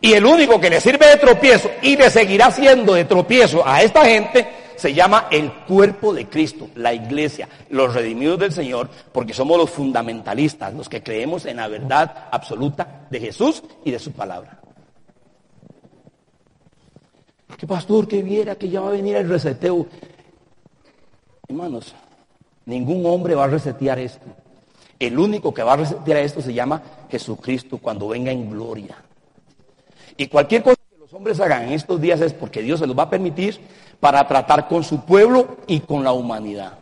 [0.00, 3.82] Y el único que le sirve de tropiezo y le seguirá siendo de tropiezo a
[3.82, 4.46] esta gente
[4.76, 9.70] se llama el cuerpo de Cristo, la iglesia, los redimidos del Señor, porque somos los
[9.70, 14.60] fundamentalistas, los que creemos en la verdad absoluta de Jesús y de su palabra.
[17.56, 19.86] Que pastor, que viera que ya va a venir el reseteo.
[21.48, 21.94] Hermanos,
[22.66, 24.26] ningún hombre va a resetear esto.
[24.98, 28.96] El único que va a resetear esto se llama Jesucristo cuando venga en gloria.
[30.16, 30.75] Y cualquier cosa
[31.16, 33.58] hombres hagan en estos días es porque Dios se los va a permitir
[34.00, 36.78] para tratar con su pueblo y con la humanidad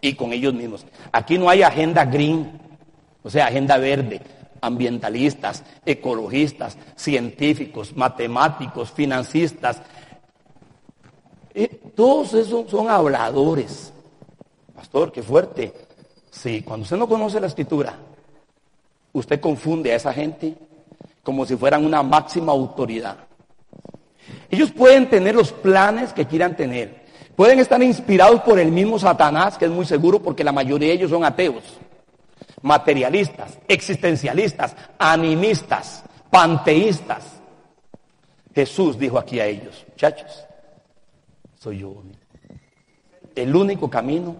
[0.00, 0.86] y con ellos mismos.
[1.10, 2.60] Aquí no hay agenda green,
[3.20, 4.20] o sea, agenda verde,
[4.60, 9.82] ambientalistas, ecologistas, científicos, matemáticos, financistas.
[11.52, 13.92] Eh, todos esos son habladores.
[14.72, 15.72] Pastor, qué fuerte.
[16.30, 17.96] Sí, cuando usted no conoce la escritura,
[19.12, 20.54] usted confunde a esa gente
[21.24, 23.31] como si fueran una máxima autoridad.
[24.50, 27.02] Ellos pueden tener los planes que quieran tener.
[27.36, 30.94] Pueden estar inspirados por el mismo Satanás, que es muy seguro porque la mayoría de
[30.94, 31.64] ellos son ateos,
[32.60, 37.40] materialistas, existencialistas, animistas, panteístas.
[38.54, 40.44] Jesús dijo aquí a ellos, muchachos,
[41.58, 42.02] soy yo.
[43.34, 44.36] El único camino,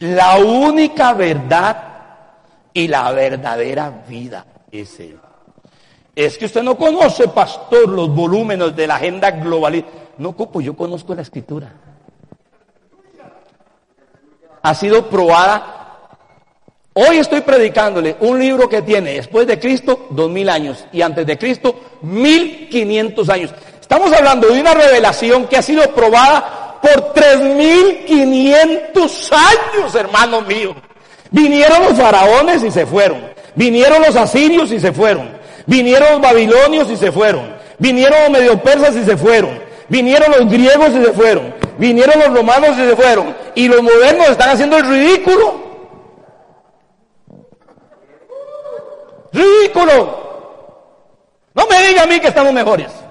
[0.00, 1.92] la única verdad
[2.74, 5.18] y la verdadera vida es Él.
[6.14, 9.90] Es que usted no conoce, pastor, los volúmenes de la agenda globalista.
[10.18, 11.72] No ocupo, yo conozco la escritura.
[14.62, 15.78] Ha sido probada.
[16.94, 21.26] Hoy estoy predicándole un libro que tiene después de Cristo dos mil años y antes
[21.26, 23.54] de Cristo mil quinientos años.
[23.80, 30.42] Estamos hablando de una revelación que ha sido probada por tres mil quinientos años, hermano
[30.42, 30.74] mío.
[31.30, 33.24] Vinieron los faraones y se fueron.
[33.54, 35.41] Vinieron los asirios y se fueron.
[35.66, 37.54] Vinieron los babilonios y se fueron.
[37.78, 39.60] Vinieron los medio persas y se fueron.
[39.88, 41.54] Vinieron los griegos y se fueron.
[41.78, 43.34] Vinieron los romanos y se fueron.
[43.54, 45.60] Y los modernos están haciendo el ridículo.
[49.32, 50.22] Ridículo.
[51.54, 53.01] No me diga a mí que estamos mejores.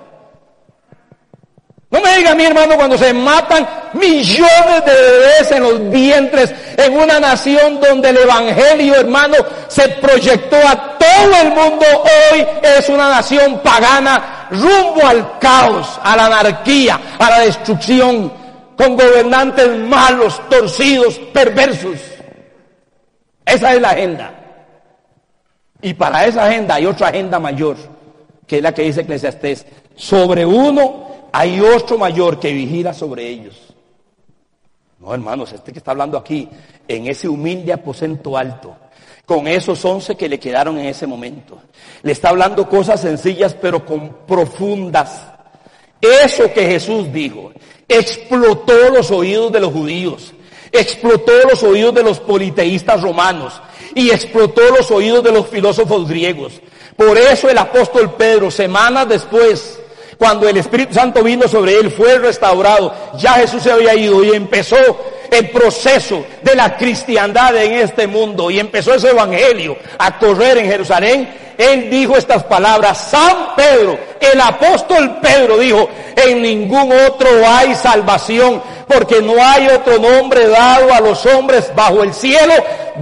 [1.92, 6.98] No me diga mi hermano cuando se matan millones de bebés en los vientres en
[6.98, 9.36] una nación donde el evangelio, hermano,
[9.68, 11.86] se proyectó a todo el mundo.
[12.32, 18.32] Hoy es una nación pagana rumbo al caos, a la anarquía, a la destrucción,
[18.78, 22.00] con gobernantes malos, torcidos, perversos.
[23.46, 24.32] Esa es la agenda.
[25.82, 27.76] Y para esa agenda hay otra agenda mayor,
[28.48, 29.66] que es la que dice Eclesiastés.
[29.94, 33.56] Sobre uno hay otro mayor que vigila sobre ellos.
[35.00, 36.48] No, hermanos, este que está hablando aquí,
[36.88, 38.76] en ese humilde aposento alto,
[39.26, 41.60] con esos once que le quedaron en ese momento.
[42.04, 45.28] Le está hablando cosas sencillas pero con profundas.
[46.00, 47.52] Eso que Jesús dijo
[47.88, 50.34] explotó los oídos de los judíos,
[50.72, 53.62] explotó los oídos de los politeístas romanos
[53.94, 56.62] y explotó los oídos de los filósofos griegos.
[56.96, 59.81] Por eso el apóstol Pedro, semanas después,
[60.22, 64.36] cuando el Espíritu Santo vino sobre él, fue restaurado, ya Jesús se había ido y
[64.36, 64.78] empezó
[65.32, 68.52] el proceso de la cristiandad en este mundo.
[68.52, 74.40] Y empezó ese evangelio a correr en Jerusalén, él dijo estas palabras, San Pedro, el
[74.40, 81.00] apóstol Pedro dijo, en ningún otro hay salvación, porque no hay otro nombre dado a
[81.00, 82.54] los hombres bajo el cielo,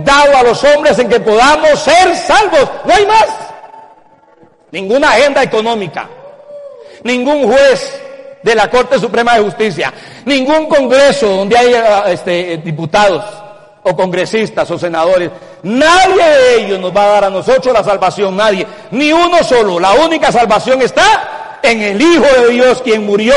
[0.05, 3.27] dado a los hombres en que podamos ser salvos, no hay más.
[4.71, 6.07] Ninguna agenda económica,
[7.03, 7.99] ningún juez,
[8.41, 9.93] de la Corte Suprema de Justicia,
[10.25, 13.23] ningún congreso donde haya este, diputados
[13.83, 15.29] o congresistas o senadores,
[15.63, 19.79] nadie de ellos nos va a dar a nosotros la salvación, nadie, ni uno solo.
[19.79, 23.33] La única salvación está en el Hijo de Dios, quien murió,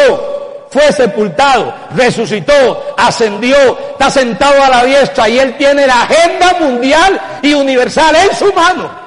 [0.70, 3.56] fue sepultado, resucitó, ascendió,
[3.92, 8.52] está sentado a la diestra y él tiene la agenda mundial y universal en su
[8.52, 9.02] mano.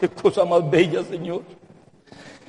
[0.00, 1.42] Qué cosa más bella, Señor.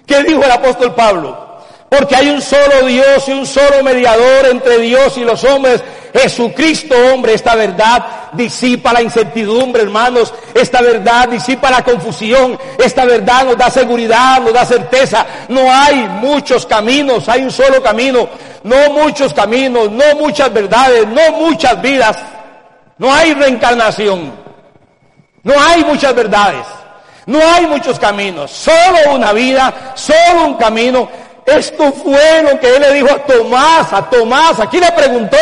[0.06, 1.46] ¿Qué dijo el apóstol Pablo?
[1.90, 5.84] Porque hay un solo Dios y un solo mediador entre Dios y los hombres.
[6.14, 10.34] Jesucristo, hombre, esta verdad disipa la incertidumbre, hermanos.
[10.54, 12.58] Esta verdad disipa la confusión.
[12.78, 15.26] Esta verdad nos da seguridad, nos da certeza.
[15.50, 18.28] No hay muchos caminos, hay un solo camino.
[18.64, 22.18] No muchos caminos, no muchas verdades, no muchas vidas.
[22.98, 24.34] No hay reencarnación.
[25.44, 26.66] No hay muchas verdades.
[27.26, 31.10] No hay muchos caminos, solo una vida, solo un camino.
[31.46, 35.38] Esto fue lo que él le dijo a Tomás, a Tomás, aquí le preguntó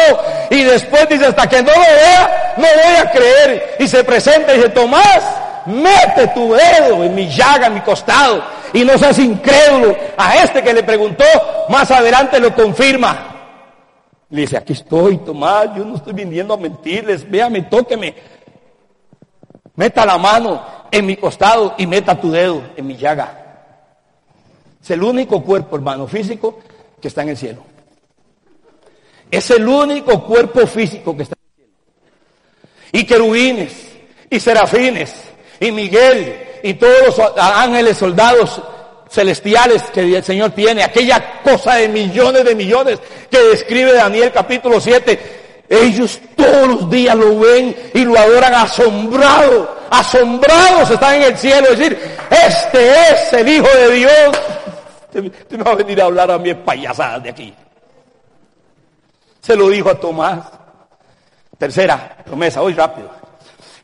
[0.50, 3.76] y después dice, hasta que no lo vea, no voy a creer.
[3.80, 5.22] Y se presenta y dice, Tomás,
[5.66, 9.96] mete tu dedo en mi llaga, en mi costado, y no seas incrédulo.
[10.18, 11.26] A este que le preguntó,
[11.70, 13.30] más adelante lo confirma.
[14.30, 18.14] Le dice, aquí estoy, Tomás, yo no estoy viniendo a mentirles, véame, tóqueme.
[19.76, 23.40] Meta la mano en mi costado y meta tu dedo en mi llaga.
[24.82, 26.60] Es el único cuerpo, hermano, físico
[27.02, 27.64] que está en el cielo.
[29.32, 31.80] Es el único cuerpo físico que está en el cielo.
[32.92, 33.92] Y querubines,
[34.30, 35.14] y serafines,
[35.60, 38.62] y Miguel, y todos los ángeles soldados
[39.10, 43.00] celestiales que el Señor tiene, aquella cosa de millones de millones
[43.30, 45.43] que describe Daniel capítulo 7,
[45.74, 51.70] ellos todos los días lo ven y lo adoran asombrado, asombrados están en el cielo,
[51.70, 51.98] decir,
[52.30, 54.40] este es el Hijo de Dios.
[55.14, 57.54] Usted me va a venir a hablar a mí payasadas de aquí.
[59.42, 60.40] Se lo dijo a Tomás.
[61.58, 63.10] Tercera promesa, hoy rápido.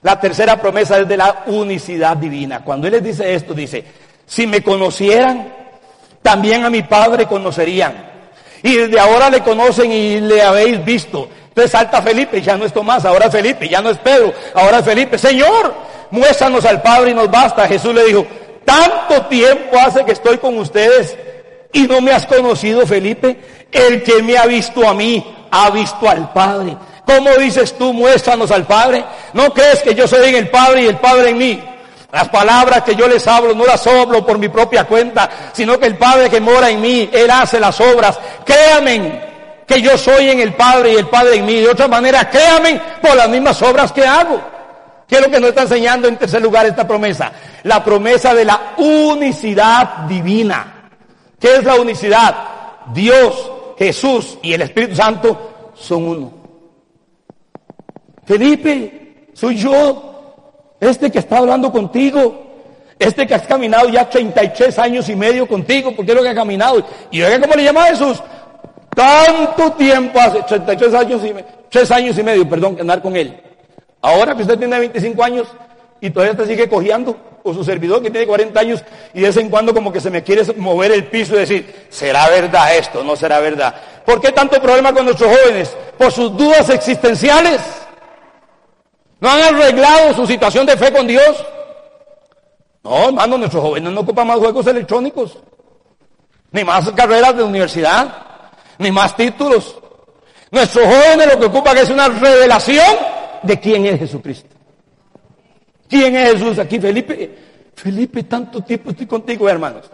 [0.01, 2.63] La tercera promesa es de la unicidad divina.
[2.63, 3.83] Cuando Él les dice esto, dice,
[4.25, 5.53] si me conocieran,
[6.21, 8.09] también a mi Padre conocerían.
[8.63, 11.29] Y desde ahora le conocen y le habéis visto.
[11.67, 14.85] Salta Felipe, ya no es Tomás, ahora es Felipe, ya no es Pedro, ahora es
[14.85, 15.17] Felipe.
[15.17, 15.73] Señor,
[16.11, 17.67] muéstranos al Padre y nos basta.
[17.67, 18.25] Jesús le dijo,
[18.65, 21.17] tanto tiempo hace que estoy con ustedes
[21.71, 23.39] y no me has conocido, Felipe.
[23.71, 26.75] El que me ha visto a mí, ha visto al Padre.
[27.05, 29.03] ¿Cómo dices tú, muéstranos al Padre?
[29.33, 31.63] ¿No crees que yo soy en el Padre y el Padre en mí?
[32.11, 35.85] Las palabras que yo les hablo no las hablo por mi propia cuenta, sino que
[35.85, 38.19] el Padre que mora en mí, Él hace las obras.
[38.43, 39.28] Créanme
[39.69, 41.61] que yo soy en el Padre y el Padre en mí.
[41.61, 44.41] De otra manera, créanme por las mismas obras que hago.
[45.07, 47.31] ¿Qué es lo que nos está enseñando en tercer lugar esta promesa?
[47.63, 50.89] La promesa de la unicidad divina.
[51.39, 52.35] ¿Qué es la unicidad?
[52.93, 56.33] Dios, Jesús y el Espíritu Santo son uno.
[58.25, 62.47] Felipe, soy yo, este que está hablando contigo,
[62.97, 66.35] este que has caminado ya 33 años y medio contigo, porque es lo que ha
[66.35, 66.83] caminado.
[67.11, 68.21] Y oiga cómo le llama a Jesús.
[68.99, 71.33] Tanto tiempo hace, 33 años y,
[71.69, 73.41] 3 años y medio, perdón, andar con él.
[74.01, 75.47] Ahora que usted tiene 25 años
[76.01, 78.83] y todavía te sigue cojeando, o su servidor que tiene 40 años
[79.13, 81.87] y de vez en cuando como que se me quiere mover el piso y decir,
[81.87, 83.01] ¿será verdad esto?
[83.01, 83.73] ¿No será verdad?
[84.05, 85.73] ¿Por qué tanto problema con nuestros jóvenes?
[85.97, 87.61] Por sus dudas existenciales.
[89.21, 91.45] ¿No han arreglado su situación de fe con Dios?
[92.83, 95.37] No, hermano, nuestros jóvenes no ocupan más juegos electrónicos,
[96.51, 98.28] ni más carreras de universidad,
[98.79, 99.77] ni más títulos.
[100.51, 102.95] Nuestros jóvenes lo que ocupan es una revelación
[103.43, 104.55] de quién es Jesucristo.
[105.87, 107.37] ¿Quién es Jesús aquí, Felipe?
[107.75, 109.89] Felipe, tanto tiempo estoy contigo, hermanos.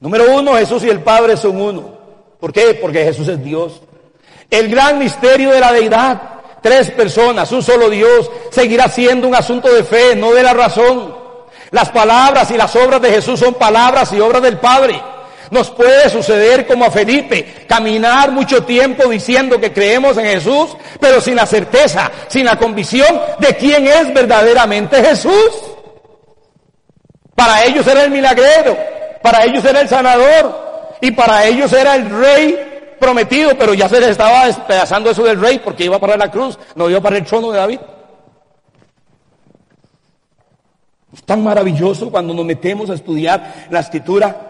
[0.00, 1.98] Número uno, Jesús y el Padre son uno.
[2.38, 2.78] ¿Por qué?
[2.80, 3.80] Porque Jesús es Dios.
[4.50, 6.22] El gran misterio de la deidad,
[6.62, 11.16] tres personas, un solo Dios, seguirá siendo un asunto de fe, no de la razón.
[11.70, 15.00] Las palabras y las obras de Jesús son palabras y obras del Padre.
[15.50, 21.20] Nos puede suceder como a Felipe, caminar mucho tiempo diciendo que creemos en Jesús, pero
[21.20, 25.50] sin la certeza, sin la convicción de quién es verdaderamente Jesús.
[27.34, 28.76] Para ellos era el milagrero,
[29.22, 34.00] para ellos era el sanador y para ellos era el rey prometido, pero ya se
[34.00, 37.24] les estaba despedazando eso del rey porque iba para la cruz, no iba para el
[37.24, 37.80] trono de David.
[41.14, 44.47] Es tan maravilloso cuando nos metemos a estudiar la escritura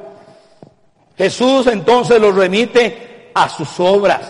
[1.18, 4.20] Jesús entonces los remite a sus obras,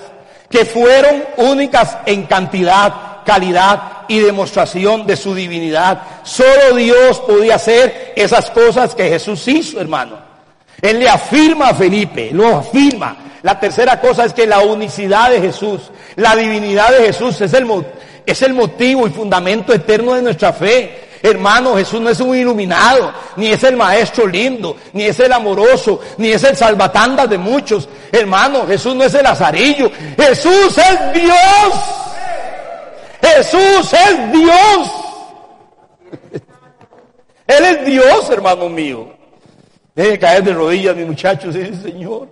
[0.48, 6.00] que fueron únicas en cantidad, calidad y demostración de su divinidad.
[6.24, 10.16] Solo Dios podía hacer esas cosas que Jesús hizo, hermano.
[10.80, 13.16] Él le afirma a Felipe, lo afirma.
[13.42, 17.66] La tercera cosa es que la unicidad de Jesús, la divinidad de Jesús es el,
[18.24, 21.07] es el motivo y fundamento eterno de nuestra fe.
[21.22, 26.00] Hermano, Jesús no es un iluminado, ni es el maestro lindo, ni es el amoroso,
[26.16, 27.88] ni es el salvatandas de muchos.
[28.12, 29.90] Hermano, Jesús no es el azarillo.
[30.16, 31.74] Jesús es Dios.
[33.20, 34.90] Jesús es Dios.
[37.46, 39.12] Él es Dios, hermano mío.
[39.94, 42.28] Deje caer de rodillas, mi muchachos, y dice, Señor,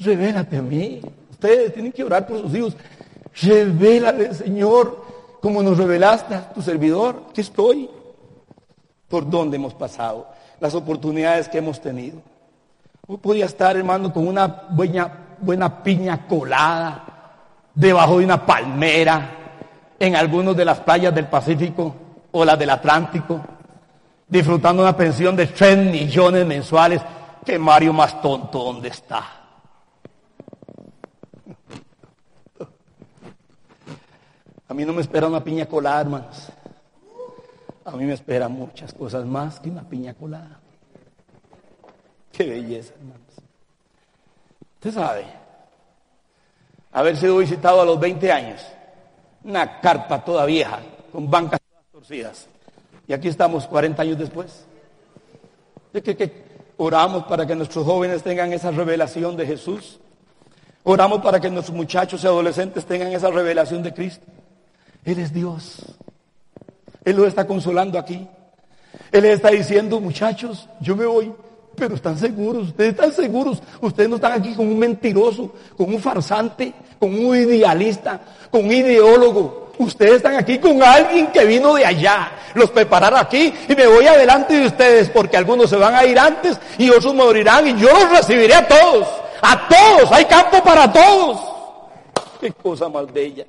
[0.00, 1.00] revélate a mí.
[1.30, 2.76] Ustedes tienen que orar por sus hijos.
[3.40, 5.03] Revélate, Señor,
[5.44, 7.24] como nos revelaste tu servidor.
[7.28, 7.90] Aquí estoy.
[9.06, 10.26] Por dónde hemos pasado,
[10.58, 12.22] las oportunidades que hemos tenido.
[13.06, 17.04] Hoy podía estar, hermano, con una buena, buena piña colada
[17.74, 19.30] debajo de una palmera
[19.98, 21.94] en algunas de las playas del Pacífico
[22.32, 23.42] o las del Atlántico,
[24.26, 27.02] disfrutando una pensión de 3 millones mensuales,
[27.44, 29.43] que Mario más tonto, ¿dónde está?
[34.74, 36.48] A mí no me espera una piña colada, hermanos.
[37.84, 40.58] A mí me esperan muchas cosas más que una piña colada.
[42.32, 43.20] Qué belleza, hermanos.
[44.74, 45.26] Usted sabe,
[46.90, 48.66] haber sido visitado a los 20 años,
[49.44, 50.80] una carpa toda vieja,
[51.12, 51.60] con bancas
[51.92, 52.48] torcidas.
[53.06, 54.66] Y aquí estamos 40 años después.
[55.92, 56.44] ¿De que,
[56.78, 60.00] oramos para que nuestros jóvenes tengan esa revelación de Jesús?
[60.82, 64.33] Oramos para que nuestros muchachos y adolescentes tengan esa revelación de Cristo.
[65.04, 65.82] Él es Dios.
[67.04, 68.26] Él lo está consolando aquí.
[69.12, 71.32] Él les está diciendo, muchachos, yo me voy,
[71.76, 76.00] pero están seguros, ustedes están seguros, ustedes no están aquí con un mentiroso, con un
[76.00, 81.84] farsante, con un idealista, con un ideólogo, Ustedes están aquí con alguien que vino de
[81.84, 82.32] allá.
[82.54, 86.18] Los prepararon aquí y me voy adelante de ustedes porque algunos se van a ir
[86.18, 89.08] antes y otros morirán y yo los recibiré a todos.
[89.42, 90.12] A todos.
[90.12, 91.40] Hay campo para todos.
[92.40, 93.44] Qué cosa más bella.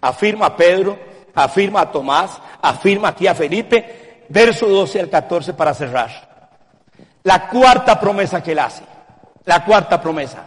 [0.00, 0.98] Afirma Pedro,
[1.34, 2.30] afirma a Tomás,
[2.62, 4.24] afirma aquí a Felipe.
[4.28, 6.28] Verso 12 al 14 para cerrar.
[7.22, 8.82] La cuarta promesa que él hace.
[9.44, 10.46] La cuarta promesa.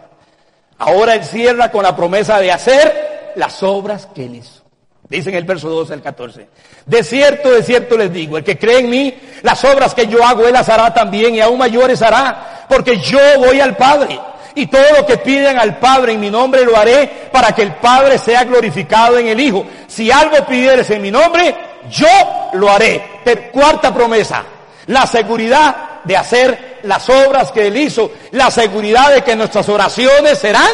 [0.78, 4.62] Ahora él cierra con la promesa de hacer las obras que él hizo.
[5.08, 6.48] Dice en el verso 12 al 14.
[6.86, 10.24] De cierto, de cierto les digo, el que cree en mí, las obras que yo
[10.24, 14.18] hago, él las hará también y aún mayores hará, porque yo voy al Padre.
[14.54, 17.74] Y todo lo que piden al Padre en mi nombre lo haré para que el
[17.76, 19.64] Padre sea glorificado en el Hijo.
[19.86, 21.54] Si algo pidieres en mi nombre,
[21.90, 22.06] yo
[22.54, 23.20] lo haré.
[23.52, 24.44] cuarta promesa,
[24.86, 30.38] la seguridad de hacer las obras que Él hizo, la seguridad de que nuestras oraciones
[30.38, 30.70] serán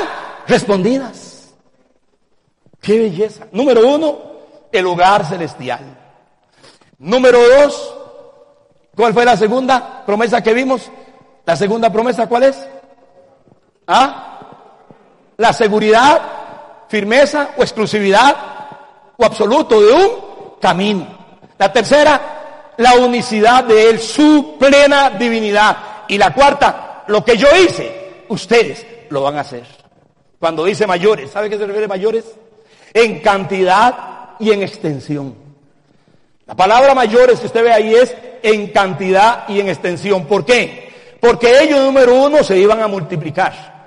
[0.47, 1.51] respondidas.
[2.81, 3.47] Qué belleza.
[3.53, 4.19] Número uno,
[4.73, 5.81] el hogar celestial.
[6.99, 7.95] Número dos,
[8.97, 10.91] ¿cuál fue la segunda promesa que vimos?
[11.45, 12.67] La segunda promesa, ¿cuál es?
[13.89, 14.39] ¿Ah?
[15.39, 16.21] La seguridad,
[16.89, 18.37] firmeza o exclusividad
[19.17, 20.11] o absoluto de un
[20.61, 21.07] camino.
[21.57, 25.77] La tercera, la unicidad de Él, su plena divinidad.
[26.09, 29.65] Y la cuarta, lo que yo hice, ustedes lo van a hacer.
[30.39, 32.25] Cuando dice mayores, ¿sabe qué se refiere a mayores?
[32.93, 35.35] En cantidad y en extensión.
[36.47, 40.27] La palabra mayores que usted ve ahí es en cantidad y en extensión.
[40.27, 40.89] ¿Por qué?
[41.21, 43.78] Porque ellos, número uno, se iban a multiplicar.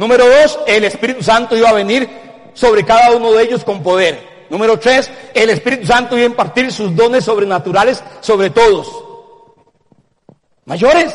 [0.00, 2.08] Número dos, el Espíritu Santo iba a venir
[2.54, 4.46] sobre cada uno de ellos con poder.
[4.48, 8.88] Número tres, el Espíritu Santo iba a impartir sus dones sobrenaturales sobre todos.
[10.64, 11.12] Mayores,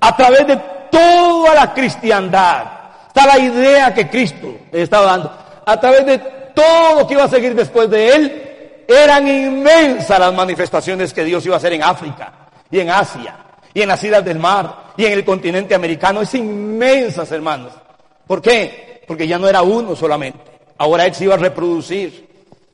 [0.00, 0.56] a través de
[0.90, 2.64] toda la cristiandad,
[3.08, 5.38] está la idea que Cristo estaba dando.
[5.66, 6.18] A través de
[6.54, 11.44] todo lo que iba a seguir después de él, eran inmensas las manifestaciones que Dios
[11.44, 12.32] iba a hacer en África
[12.70, 13.36] y en Asia
[13.74, 16.22] y en las islas del mar y en el continente americano.
[16.22, 17.81] Es inmensas, hermanos.
[18.26, 19.02] ¿Por qué?
[19.06, 20.38] Porque ya no era uno solamente.
[20.78, 22.28] Ahora él se iba a reproducir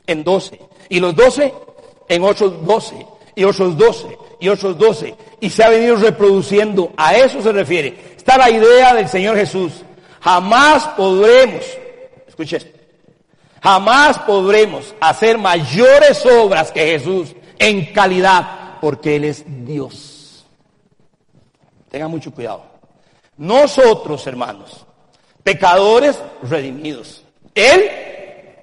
[0.06, 0.60] en doce.
[0.88, 1.52] Y los doce
[2.08, 3.06] en otros doce.
[3.34, 4.18] Y otros doce.
[4.40, 5.14] Y otros doce.
[5.40, 6.92] Y se ha venido reproduciendo.
[6.96, 8.14] A eso se refiere.
[8.16, 9.72] Está la idea del Señor Jesús.
[10.20, 11.64] Jamás podremos,
[12.26, 12.78] escuche esto,
[13.62, 20.46] Jamás podremos hacer mayores obras que Jesús en calidad, porque Él es Dios.
[21.90, 22.62] Tengan mucho cuidado.
[23.36, 24.86] Nosotros, hermanos,
[25.48, 27.24] pecadores redimidos.
[27.54, 27.90] Él,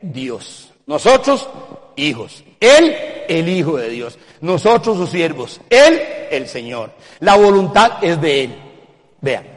[0.04, 0.70] Dios.
[0.86, 1.50] Nosotros,
[1.96, 2.44] hijos.
[2.60, 2.96] Él,
[3.28, 4.20] el Hijo de Dios.
[4.42, 5.60] Nosotros, sus siervos.
[5.68, 6.92] Él, el Señor.
[7.22, 8.56] La voluntad es de Él.
[9.20, 9.48] Vean.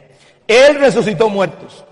[0.47, 1.85] Él resucitó muertos.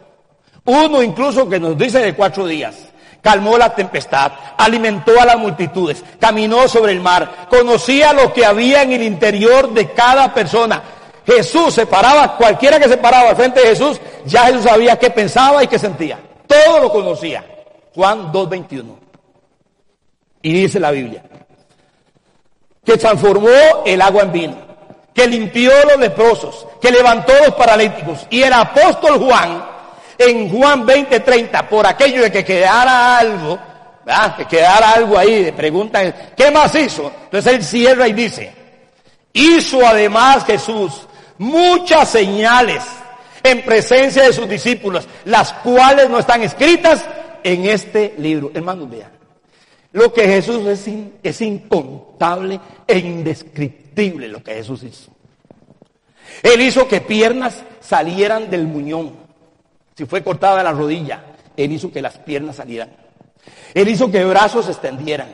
[0.65, 2.87] Uno incluso que nos dice de cuatro días
[3.21, 8.83] calmó la tempestad, alimentó a las multitudes, caminó sobre el mar, conocía lo que había
[8.83, 10.81] en el interior de cada persona.
[11.27, 15.09] Jesús se paraba, cualquiera que se paraba al frente de Jesús, ya Jesús sabía qué
[15.09, 16.17] pensaba y qué sentía.
[16.47, 17.43] Todo lo conocía.
[17.93, 18.85] Juan 2.21.
[20.41, 21.21] Y dice la Biblia,
[22.85, 23.49] que transformó
[23.85, 24.55] el agua en vino,
[25.13, 28.25] que limpió los leprosos, que levantó los paralíticos.
[28.29, 29.65] Y el apóstol Juan,
[30.17, 33.59] en Juan 20.30, por aquello de que quedara algo,
[34.37, 37.11] que quedara algo ahí, le preguntan, ¿qué más hizo?
[37.25, 38.53] Entonces él cierra y dice,
[39.33, 41.06] hizo además Jesús
[41.37, 42.83] muchas señales
[43.43, 47.05] en presencia de sus discípulos, las cuales no están escritas
[47.43, 48.51] en este libro.
[48.53, 49.11] Hermanos, vean.
[49.93, 50.87] Lo que Jesús es,
[51.23, 55.11] es incontable e indescriptible lo que Jesús hizo.
[56.43, 59.13] Él hizo que piernas salieran del muñón.
[59.95, 61.23] Si fue cortada la rodilla,
[61.55, 62.89] Él hizo que las piernas salieran.
[63.73, 65.29] Él hizo que brazos se extendieran.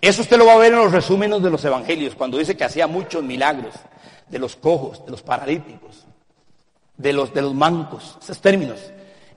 [0.00, 2.64] Eso usted lo va a ver en los resúmenes de los evangelios, cuando dice que
[2.64, 3.74] hacía muchos milagros
[4.28, 6.04] de los cojos, de los paralíticos,
[6.96, 8.78] de los, de los mancos, esos términos,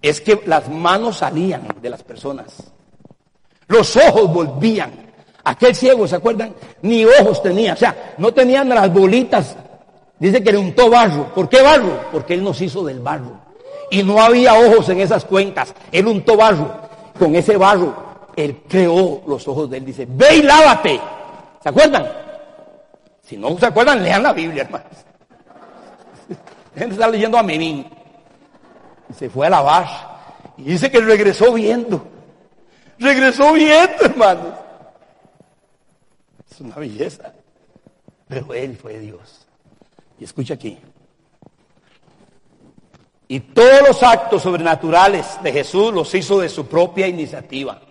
[0.02, 2.72] es que las manos salían de las personas,
[3.68, 5.08] los ojos volvían.
[5.44, 6.54] Aquel ciego, ¿se acuerdan?
[6.82, 9.56] Ni ojos tenía, o sea, no tenían las bolitas.
[10.20, 11.34] Dice que le untó barro.
[11.34, 12.02] ¿Por qué barro?
[12.12, 13.40] Porque él nos hizo del barro.
[13.90, 15.74] Y no había ojos en esas cuencas.
[15.92, 16.88] Él untó barro.
[17.18, 17.96] Con ese barro,
[18.36, 19.86] él creó los ojos de él.
[19.86, 21.00] Dice, ve y lávate.
[21.62, 22.27] ¿Se acuerdan?
[23.28, 24.88] Si no se acuerdan, lean la Biblia, hermanos.
[26.74, 27.86] La gente está leyendo a Menín.
[29.14, 29.88] Se fue a lavar.
[30.58, 32.08] Y dice que regresó viendo.
[32.98, 34.54] Regresó viendo, hermanos.
[36.50, 37.34] Es una belleza.
[38.30, 39.46] Pero Él fue Dios.
[40.20, 40.78] Y escucha aquí.
[43.28, 47.82] Y todos los actos sobrenaturales de Jesús los hizo de su propia iniciativa,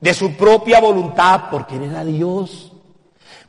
[0.00, 2.72] de su propia voluntad, porque Él era Dios.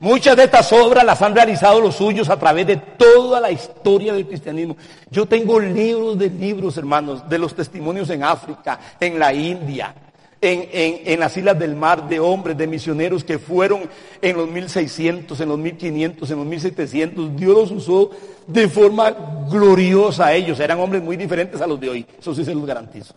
[0.02, 4.14] Muchas de estas obras las han realizado los suyos a través de toda la historia
[4.14, 4.78] del cristianismo.
[5.12, 9.94] Yo tengo libros de libros, hermanos, de los testimonios en África, en la India,
[10.40, 13.90] en, en, las islas del mar, de hombres, de misioneros que fueron
[14.22, 17.36] en los 1600, en los 1500, en los 1700.
[17.36, 18.12] Dios los usó
[18.48, 19.12] de forma
[19.52, 20.62] gloriosa a ellos.
[20.62, 22.06] Eran hombres muy diferentes a los de hoy.
[22.18, 23.16] Eso sí se los garantizo.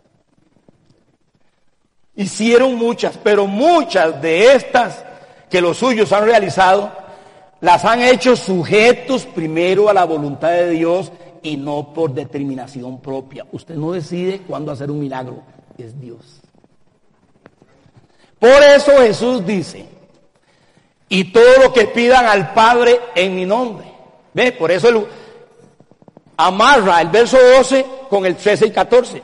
[2.16, 5.11] Hicieron muchas, pero muchas de estas
[5.52, 6.90] que los suyos han realizado,
[7.60, 13.44] las han hecho sujetos primero a la voluntad de Dios y no por determinación propia.
[13.52, 15.42] Usted no decide cuándo hacer un milagro,
[15.76, 16.40] es Dios.
[18.38, 19.84] Por eso Jesús dice,
[21.10, 23.92] y todo lo que pidan al Padre en mi nombre.
[24.32, 24.52] ¿Ve?
[24.52, 25.06] Por eso él
[26.38, 29.22] amarra el verso 12 con el 13 y 14.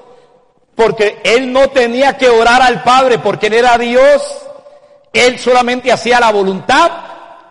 [0.75, 4.48] Porque él no tenía que orar al Padre porque él era Dios
[5.13, 6.91] él solamente hacía la voluntad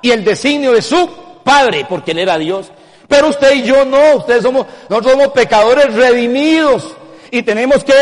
[0.01, 1.09] y el designio de su
[1.43, 2.71] Padre, porque Él era Dios.
[3.07, 6.95] Pero usted y yo no, ustedes somos, nosotros somos pecadores redimidos
[7.31, 7.93] y tenemos que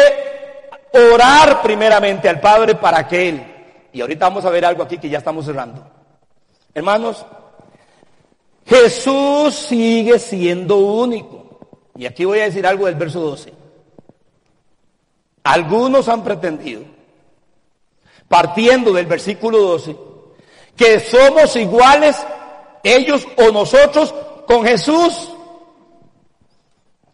[1.13, 3.53] orar primeramente al Padre para que Él.
[3.93, 5.87] Y ahorita vamos a ver algo aquí que ya estamos cerrando.
[6.73, 7.25] Hermanos,
[8.65, 11.59] Jesús sigue siendo único.
[11.95, 13.53] Y aquí voy a decir algo del verso 12.
[15.43, 16.94] Algunos han pretendido
[18.27, 19.95] partiendo del versículo 12,
[20.75, 22.17] que somos iguales
[22.83, 24.13] ellos o nosotros
[24.47, 25.31] con Jesús.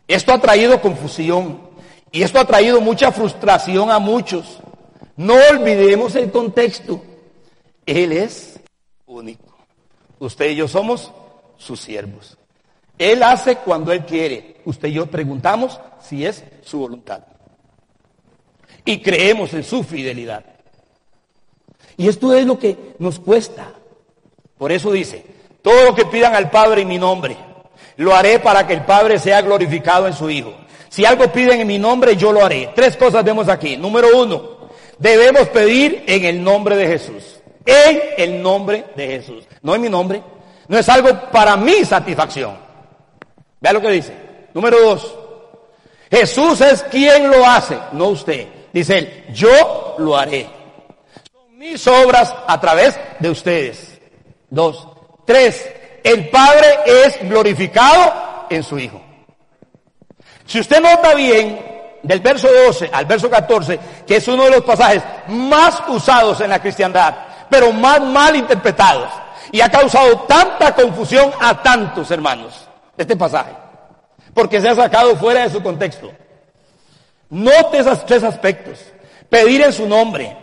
[0.07, 1.62] Esto ha traído confusión
[2.12, 4.59] y esto ha traído mucha frustración a muchos.
[5.16, 7.01] No olvidemos el contexto.
[7.86, 8.59] Él es
[9.05, 9.55] único.
[10.20, 11.12] Usted y yo somos
[11.57, 12.38] sus siervos.
[12.97, 14.62] Él hace cuando Él quiere.
[14.66, 17.24] Usted y yo preguntamos si es su voluntad.
[18.84, 20.45] Y creemos en su fidelidad.
[22.02, 23.74] Y esto es lo que nos cuesta.
[24.58, 25.24] Por eso dice,
[25.62, 27.38] todo lo que pidan al Padre en mi nombre,
[27.97, 30.52] lo haré para que el Padre sea glorificado en su Hijo.
[30.89, 32.72] Si algo piden en mi nombre, yo lo haré.
[32.74, 33.78] Tres cosas vemos aquí.
[33.78, 37.39] Número uno, debemos pedir en el nombre de Jesús.
[37.64, 39.43] En el nombre de Jesús.
[39.62, 40.24] No en mi nombre.
[40.70, 42.58] No es algo para mi satisfacción.
[43.60, 44.14] Vea lo que dice.
[44.56, 45.16] Número dos,
[46.10, 48.47] Jesús es quien lo hace, no usted.
[48.74, 50.61] Dice él, yo lo haré
[51.62, 53.99] mis obras a través de ustedes.
[54.49, 54.88] Dos.
[55.28, 55.64] Tres.
[56.03, 58.99] El Padre es glorificado en su Hijo.
[60.47, 64.64] Si usted nota bien, del verso 12 al verso 14, que es uno de los
[64.64, 67.14] pasajes más usados en la cristiandad,
[67.47, 69.12] pero más mal interpretados,
[69.51, 73.51] y ha causado tanta confusión a tantos hermanos, este pasaje,
[74.34, 76.12] porque se ha sacado fuera de su contexto.
[77.30, 78.80] Note esos tres aspectos.
[79.30, 80.36] Pedir en su nombre,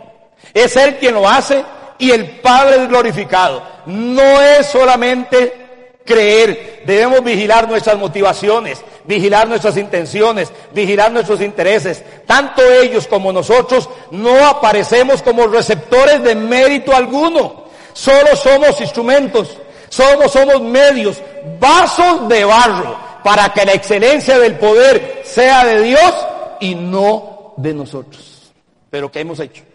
[0.53, 1.63] es Él quien lo hace
[1.97, 3.61] y el Padre glorificado.
[3.85, 5.69] No es solamente
[6.09, 12.03] creer, debemos vigilar nuestras motivaciones, vigilar nuestras intenciones, vigilar nuestros intereses.
[12.25, 17.65] Tanto ellos como nosotros no aparecemos como receptores de mérito alguno.
[17.93, 19.57] Solo somos instrumentos,
[19.89, 21.21] solo somos medios,
[21.59, 26.15] vasos de barro, para que la excelencia del poder sea de Dios
[26.59, 28.51] y no de nosotros.
[28.89, 29.68] Pero ¿qué hemos hecho?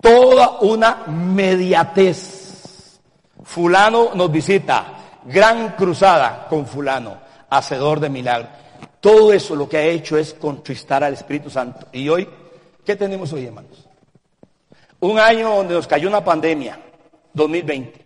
[0.00, 3.00] Toda una mediatez.
[3.42, 7.16] Fulano nos visita, gran cruzada con fulano,
[7.48, 8.50] hacedor de milagros.
[9.00, 11.86] Todo eso lo que ha hecho es contristar al Espíritu Santo.
[11.92, 12.28] Y hoy,
[12.84, 13.88] ¿qué tenemos hoy, hermanos?
[15.00, 16.78] Un año donde nos cayó una pandemia,
[17.32, 18.04] 2020,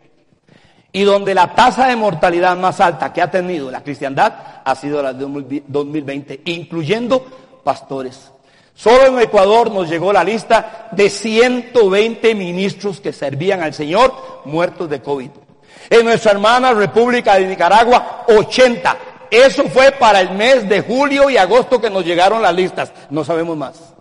[0.92, 5.02] y donde la tasa de mortalidad más alta que ha tenido la cristiandad ha sido
[5.02, 5.24] la de
[5.66, 7.24] 2020, incluyendo
[7.64, 8.30] pastores.
[8.74, 14.12] Solo en Ecuador nos llegó la lista de 120 ministros que servían al Señor
[14.44, 15.30] muertos de COVID.
[15.90, 18.96] En nuestra hermana República de Nicaragua, 80.
[19.30, 22.92] Eso fue para el mes de julio y agosto que nos llegaron las listas.
[23.10, 23.94] No sabemos más.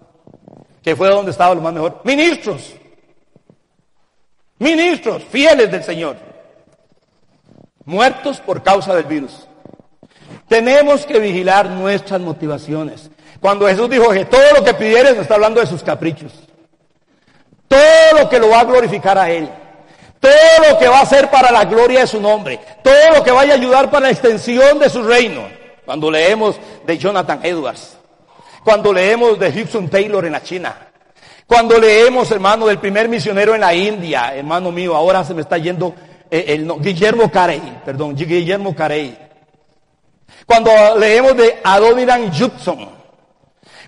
[0.81, 2.01] Que fue donde estaba lo más mejor.
[2.03, 2.73] Ministros.
[4.59, 6.17] Ministros fieles del Señor.
[7.85, 9.47] Muertos por causa del virus.
[10.47, 13.09] Tenemos que vigilar nuestras motivaciones.
[13.41, 16.31] Cuando Jesús dijo que todo lo que pidieres, está hablando de sus caprichos.
[17.67, 19.49] Todo lo que lo va a glorificar a Él.
[20.19, 22.59] Todo lo que va a hacer para la gloria de su nombre.
[22.83, 25.41] Todo lo que vaya a ayudar para la extensión de su reino.
[25.83, 27.97] Cuando leemos de Jonathan Edwards.
[28.63, 30.75] Cuando leemos de Gibson Taylor en la China.
[31.47, 35.57] Cuando leemos, hermano, del primer misionero en la India, hermano mío, ahora se me está
[35.57, 35.95] yendo
[36.29, 39.17] eh, el, Guillermo Carey, perdón, Guillermo Carey.
[40.45, 43.00] Cuando leemos de Adoniran Judson,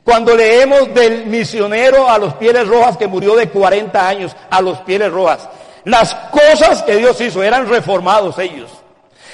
[0.03, 4.79] cuando leemos del misionero a los pieles rojas que murió de 40 años a los
[4.81, 5.47] pieles rojas,
[5.85, 8.69] las cosas que Dios hizo eran reformados ellos.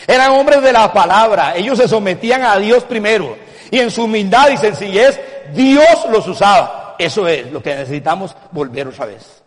[0.07, 3.35] Eran hombres de la palabra, ellos se sometían a Dios primero
[3.71, 5.19] y en su humildad y sencillez
[5.53, 6.95] Dios los usaba.
[6.97, 9.41] Eso es lo que necesitamos volver otra vez.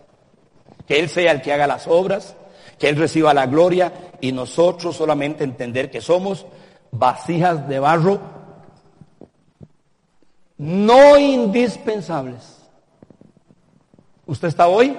[0.86, 2.34] Que Él sea el que haga las obras,
[2.78, 6.46] que Él reciba la gloria y nosotros solamente entender que somos
[6.90, 8.20] vasijas de barro
[10.62, 12.58] no indispensables.
[14.26, 14.96] Usted está hoy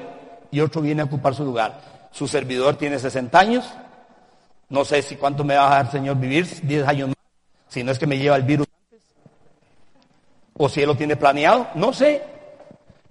[0.51, 1.79] y otro viene a ocupar su lugar.
[2.11, 3.65] Su servidor tiene 60 años.
[4.67, 7.17] No sé si cuánto me va a dejar Señor vivir, 10 años más.
[7.69, 9.07] Si no es que me lleva el virus antes.
[10.57, 11.67] O si Él lo tiene planeado.
[11.75, 12.21] No sé.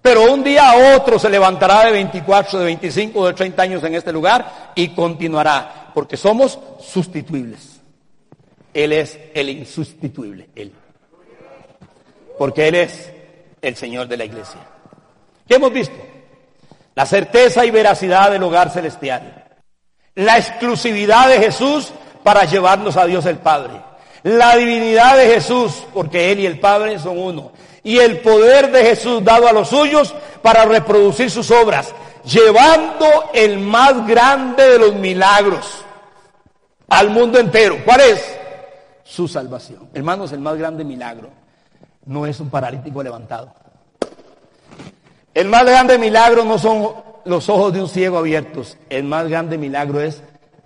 [0.03, 3.95] Pero un día a otro se levantará de 24, de 25, de 30 años en
[3.95, 7.81] este lugar y continuará, porque somos sustituibles.
[8.75, 10.73] Él es el insustituible, Él.
[12.39, 13.11] Porque Él es
[13.61, 14.61] el Señor de la iglesia.
[15.47, 15.97] ¿Qué hemos visto?
[16.95, 19.45] La certeza y veracidad del hogar celestial.
[20.15, 23.81] La exclusividad de Jesús para llevarnos a Dios el Padre.
[24.23, 27.53] La divinidad de Jesús, porque Él y el Padre son uno
[27.85, 33.59] y el poder de Jesús dado a los suyos para reproducir sus obras, llevando el
[33.59, 35.85] más grande de los milagros
[36.89, 37.79] al mundo entero.
[37.85, 38.39] ¿Cuál es?
[39.03, 39.89] Su salvación.
[39.93, 41.31] Hermanos, el más grande milagro
[42.07, 43.53] no es un paralítico levantado.
[45.35, 46.93] El más grande milagro no son
[47.25, 48.77] los ojos de un ciego abiertos.
[48.91, 50.23] El más grande milagro es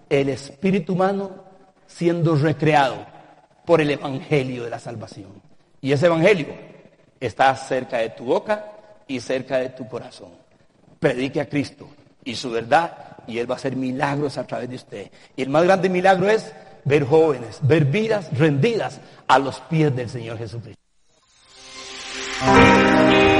[0.08, 1.30] el espíritu humano
[1.86, 3.06] siendo recreado
[3.64, 5.40] por el evangelio de la salvación.
[5.80, 6.48] Y ese evangelio
[7.20, 8.72] está cerca de tu boca
[9.06, 10.30] y cerca de tu corazón.
[10.98, 11.88] Predique a Cristo
[12.24, 15.10] y su verdad y Él va a hacer milagros a través de usted.
[15.36, 16.52] Y el más grande milagro es
[16.84, 20.85] ver jóvenes, ver vidas rendidas a los pies del Señor Jesucristo.
[22.38, 23.35] Thank you.